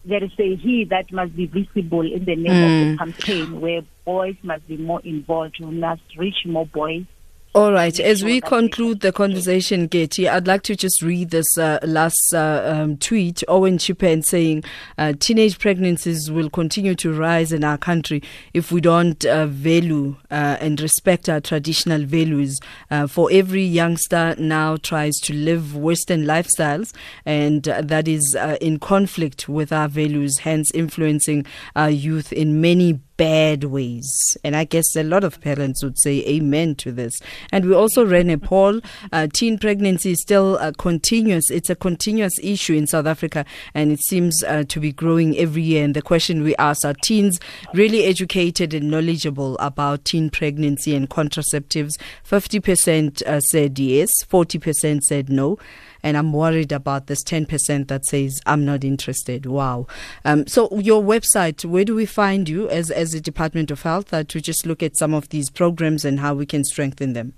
there 0.04 0.22
is 0.22 0.32
a 0.38 0.56
he 0.56 0.84
that 0.84 1.12
must 1.12 1.34
be 1.36 1.46
visible 1.46 2.00
in 2.00 2.24
the 2.24 2.36
name 2.36 2.52
mm. 2.52 2.64
of 2.64 2.70
the 2.70 2.90
hmm. 2.90 2.98
campaign 2.98 3.60
where 3.60 3.82
boys 4.10 4.34
must 4.42 4.66
be 4.66 4.76
more 4.76 5.00
involved. 5.04 5.56
We 5.60 5.70
must 5.70 6.02
reach 6.18 6.44
more 6.44 6.66
boys 6.66 7.04
all 7.52 7.72
right. 7.72 7.98
As 7.98 8.22
we 8.22 8.40
conclude 8.40 9.00
the 9.00 9.10
conversation, 9.10 9.88
Getty, 9.88 10.28
I'd 10.28 10.46
like 10.46 10.62
to 10.62 10.76
just 10.76 11.02
read 11.02 11.30
this 11.30 11.58
uh, 11.58 11.80
last 11.82 12.32
uh, 12.32 12.62
um, 12.64 12.96
tweet. 12.96 13.42
Owen 13.48 13.76
Chipen 13.76 14.24
saying 14.24 14.62
uh, 14.96 15.14
teenage 15.18 15.58
pregnancies 15.58 16.30
will 16.30 16.48
continue 16.48 16.94
to 16.94 17.12
rise 17.12 17.50
in 17.50 17.64
our 17.64 17.76
country 17.76 18.22
if 18.54 18.70
we 18.70 18.80
don't 18.80 19.24
uh, 19.24 19.46
value 19.46 20.14
uh, 20.30 20.58
and 20.60 20.80
respect 20.80 21.28
our 21.28 21.40
traditional 21.40 22.04
values. 22.04 22.60
Uh, 22.88 23.08
for 23.08 23.28
every 23.32 23.64
youngster 23.64 24.36
now 24.38 24.76
tries 24.76 25.16
to 25.16 25.34
live 25.34 25.74
Western 25.74 26.26
lifestyles, 26.26 26.94
and 27.26 27.64
that 27.64 28.06
is 28.06 28.36
in 28.60 28.78
conflict 28.78 29.48
with 29.48 29.72
our 29.72 29.88
values, 29.88 30.38
hence 30.38 30.70
influencing 30.70 31.44
our 31.74 31.90
youth 31.90 32.32
in 32.32 32.60
many 32.60 33.00
bad 33.20 33.64
ways. 33.64 34.34
And 34.42 34.56
I 34.56 34.64
guess 34.64 34.96
a 34.96 35.02
lot 35.02 35.24
of 35.24 35.42
parents 35.42 35.84
would 35.84 35.98
say 35.98 36.24
amen 36.26 36.76
to 36.76 36.90
this. 36.90 37.20
And 37.52 37.66
we 37.66 37.74
also 37.74 38.02
ran 38.02 38.30
a 38.30 38.38
poll. 38.38 38.80
Uh, 39.12 39.26
teen 39.30 39.58
pregnancy 39.58 40.12
is 40.12 40.22
still 40.22 40.56
uh, 40.58 40.72
continuous. 40.78 41.50
It's 41.50 41.68
a 41.68 41.76
continuous 41.76 42.38
issue 42.42 42.72
in 42.72 42.86
South 42.86 43.04
Africa, 43.04 43.44
and 43.74 43.92
it 43.92 44.00
seems 44.00 44.42
uh, 44.44 44.64
to 44.66 44.80
be 44.80 44.90
growing 44.90 45.36
every 45.36 45.60
year. 45.60 45.84
And 45.84 45.94
the 45.94 46.00
question 46.00 46.42
we 46.42 46.56
asked 46.56 46.86
are 46.86 46.94
teens 46.94 47.38
really 47.74 48.04
educated 48.04 48.72
and 48.72 48.90
knowledgeable 48.90 49.58
about 49.58 50.06
teen 50.06 50.30
pregnancy 50.30 50.96
and 50.96 51.10
contraceptives? 51.10 52.00
50% 52.26 53.20
uh, 53.24 53.40
said 53.40 53.78
yes, 53.78 54.24
40% 54.24 55.02
said 55.02 55.28
no 55.28 55.58
and 56.02 56.16
I'm 56.16 56.32
worried 56.32 56.72
about 56.72 57.06
this 57.06 57.22
10% 57.24 57.88
that 57.88 58.04
says 58.04 58.40
I'm 58.46 58.64
not 58.64 58.84
interested. 58.84 59.46
Wow. 59.46 59.86
Um, 60.24 60.46
so 60.46 60.68
your 60.78 61.02
website, 61.02 61.64
where 61.64 61.84
do 61.84 61.94
we 61.94 62.06
find 62.06 62.48
you 62.48 62.68
as 62.68 62.90
as 62.90 63.12
the 63.12 63.20
Department 63.20 63.70
of 63.70 63.82
Health 63.82 64.12
uh, 64.12 64.24
to 64.24 64.40
just 64.40 64.66
look 64.66 64.82
at 64.82 64.96
some 64.96 65.14
of 65.14 65.28
these 65.28 65.50
programs 65.50 66.04
and 66.04 66.20
how 66.20 66.34
we 66.34 66.46
can 66.46 66.64
strengthen 66.64 67.12
them? 67.12 67.34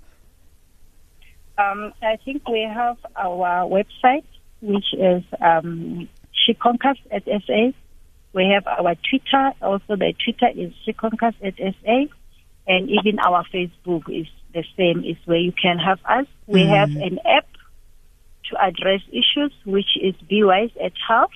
Um, 1.57 1.93
I 2.01 2.17
think 2.25 2.47
we 2.47 2.61
have 2.61 2.97
our 3.15 3.67
website, 3.67 4.25
which 4.61 4.93
is 4.93 5.23
um, 5.39 6.09
Conquers 6.59 6.97
at 7.11 7.23
SA. 7.25 7.71
We 8.33 8.49
have 8.53 8.65
our 8.65 8.95
Twitter. 8.95 9.51
Also, 9.61 9.95
the 9.95 10.13
Twitter 10.23 10.49
is 10.55 10.73
Conquers 10.97 11.35
at 11.43 11.55
SA. 11.57 12.05
And 12.65 12.89
even 12.89 13.19
our 13.19 13.45
Facebook 13.53 14.09
is 14.09 14.27
the 14.53 14.63
same, 14.77 15.03
is 15.03 15.17
where 15.25 15.37
you 15.37 15.51
can 15.51 15.77
have 15.77 15.99
us. 16.05 16.25
We 16.47 16.61
mm. 16.61 16.69
have 16.69 16.89
an 16.89 17.19
app 17.25 17.45
to 18.49 18.61
address 18.61 19.01
issues, 19.09 19.53
which 19.65 19.97
is 20.01 20.15
B-Wise 20.27 20.71
at 20.83 20.93
Health. 21.07 21.31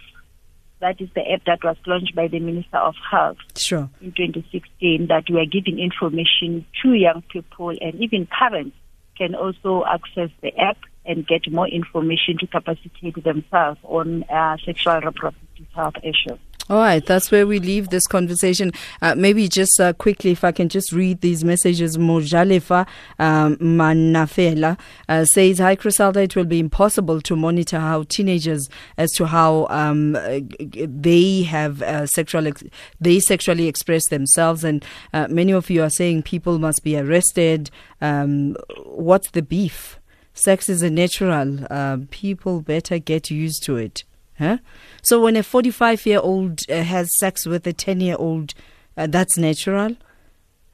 That 0.79 1.01
is 1.01 1.09
the 1.15 1.21
app 1.31 1.43
that 1.45 1.63
was 1.63 1.77
launched 1.87 2.15
by 2.15 2.27
the 2.27 2.39
Minister 2.39 2.77
of 2.77 2.95
Health 3.09 3.37
sure. 3.55 3.89
in 3.99 4.11
2016 4.11 5.07
that 5.07 5.23
we 5.29 5.39
are 5.39 5.45
giving 5.45 5.79
information 5.79 6.65
to 6.83 6.93
young 6.93 7.23
people 7.31 7.69
and 7.69 7.95
even 7.95 8.27
parents 8.27 8.75
can 9.17 9.33
also 9.33 9.83
access 9.85 10.29
the 10.41 10.55
app 10.59 10.77
and 11.03 11.25
get 11.25 11.51
more 11.51 11.67
information 11.67 12.37
to 12.37 12.47
capacitate 12.47 13.23
themselves 13.23 13.79
on 13.83 14.23
uh, 14.25 14.57
sexual 14.63 14.99
reproductive 14.99 15.65
health 15.73 15.95
issues. 16.03 16.39
All 16.69 16.79
right, 16.79 17.05
that's 17.05 17.31
where 17.31 17.47
we 17.47 17.59
leave 17.59 17.89
this 17.89 18.07
conversation. 18.07 18.73
Uh, 19.01 19.15
maybe 19.15 19.47
just 19.47 19.79
uh, 19.79 19.93
quickly, 19.93 20.31
if 20.31 20.43
I 20.43 20.51
can 20.51 20.67
just 20.67 20.91
read 20.91 21.21
these 21.21 21.41
messages. 21.41 21.97
Mojalefa 21.97 22.85
um, 23.19 23.55
Manafela 23.57 24.77
uh, 25.07 25.23
says, 25.23 25.59
Hi, 25.59 25.77
Criselda, 25.77 26.17
it 26.17 26.35
will 26.35 26.43
be 26.43 26.59
impossible 26.59 27.21
to 27.21 27.37
monitor 27.37 27.79
how 27.79 28.03
teenagers 28.03 28.67
as 28.97 29.13
to 29.13 29.27
how 29.27 29.67
um, 29.69 30.17
they 30.59 31.43
have 31.43 31.81
uh, 31.81 32.05
sexual, 32.05 32.47
ex- 32.47 32.65
they 32.99 33.21
sexually 33.21 33.67
express 33.67 34.09
themselves. 34.09 34.65
And 34.65 34.83
uh, 35.13 35.29
many 35.29 35.53
of 35.53 35.69
you 35.69 35.83
are 35.83 35.89
saying 35.89 36.23
people 36.23 36.59
must 36.59 36.83
be 36.83 36.97
arrested. 36.97 37.71
Um, 38.01 38.57
what's 38.83 39.31
the 39.31 39.41
beef? 39.41 39.99
Sex 40.33 40.67
is 40.67 40.81
a 40.81 40.89
natural. 40.89 41.65
Uh, 41.71 41.99
people 42.11 42.59
better 42.59 42.99
get 42.99 43.31
used 43.31 43.63
to 43.63 43.77
it. 43.77 44.03
Huh? 44.37 44.57
So 45.01 45.21
when 45.21 45.35
a 45.35 45.43
45 45.43 46.05
year 46.05 46.19
old 46.19 46.61
uh, 46.69 46.83
has 46.83 47.09
sex 47.17 47.45
with 47.45 47.65
a 47.67 47.73
10 47.73 48.01
year 48.01 48.15
old, 48.17 48.53
uh, 48.95 49.07
that's 49.07 49.37
natural. 49.37 49.95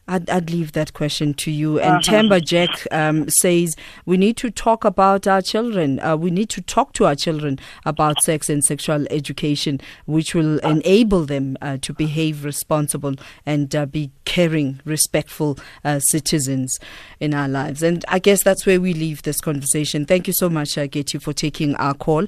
I'd, 0.08 0.30
I'd, 0.30 0.50
leave 0.52 0.74
that 0.74 0.94
question 0.94 1.34
to 1.36 1.52
you. 1.52 1.80
And 1.80 1.94
uh-huh. 1.94 2.02
Tamba 2.02 2.42
Jack 2.42 2.70
um, 2.92 3.30
says 3.30 3.76
we 4.06 4.18
need 4.18 4.36
to 4.38 4.52
talk 4.52 4.84
about 4.84 5.28
our 5.28 5.42
children. 5.42 6.00
Uh, 6.02 6.18
we 6.18 6.30
need 6.30 6.50
to 6.50 6.62
talk 6.62 6.92
to 6.94 7.06
our 7.06 7.16
children 7.16 7.58
about 7.86 8.22
sex 8.22 8.50
and 8.50 8.64
sexual 8.64 9.06
education, 9.10 9.80
which 10.06 10.36
will 10.36 10.60
enable 10.60 11.26
them 11.26 11.58
uh, 11.62 11.78
to 11.82 11.94
behave 11.94 12.44
responsible 12.44 13.16
and 13.46 13.74
uh, 13.74 13.86
be 13.86 14.12
caring, 14.26 14.82
respectful 14.84 15.58
uh, 15.86 16.00
citizens 16.00 16.80
in 17.22 17.34
our 17.34 17.48
lives. 17.48 17.82
And 17.82 18.04
I 18.10 18.20
guess 18.20 18.44
that's 18.44 18.66
where 18.66 18.82
we 18.82 18.94
leave 18.94 19.22
this 19.22 19.40
conversation. 19.40 20.06
Thank 20.06 20.28
you 20.28 20.34
so 20.34 20.50
much, 20.50 20.78
uh, 20.78 20.88
Getty, 20.88 21.18
for 21.20 21.32
taking 21.32 21.76
our 21.76 21.94
call. 21.94 22.28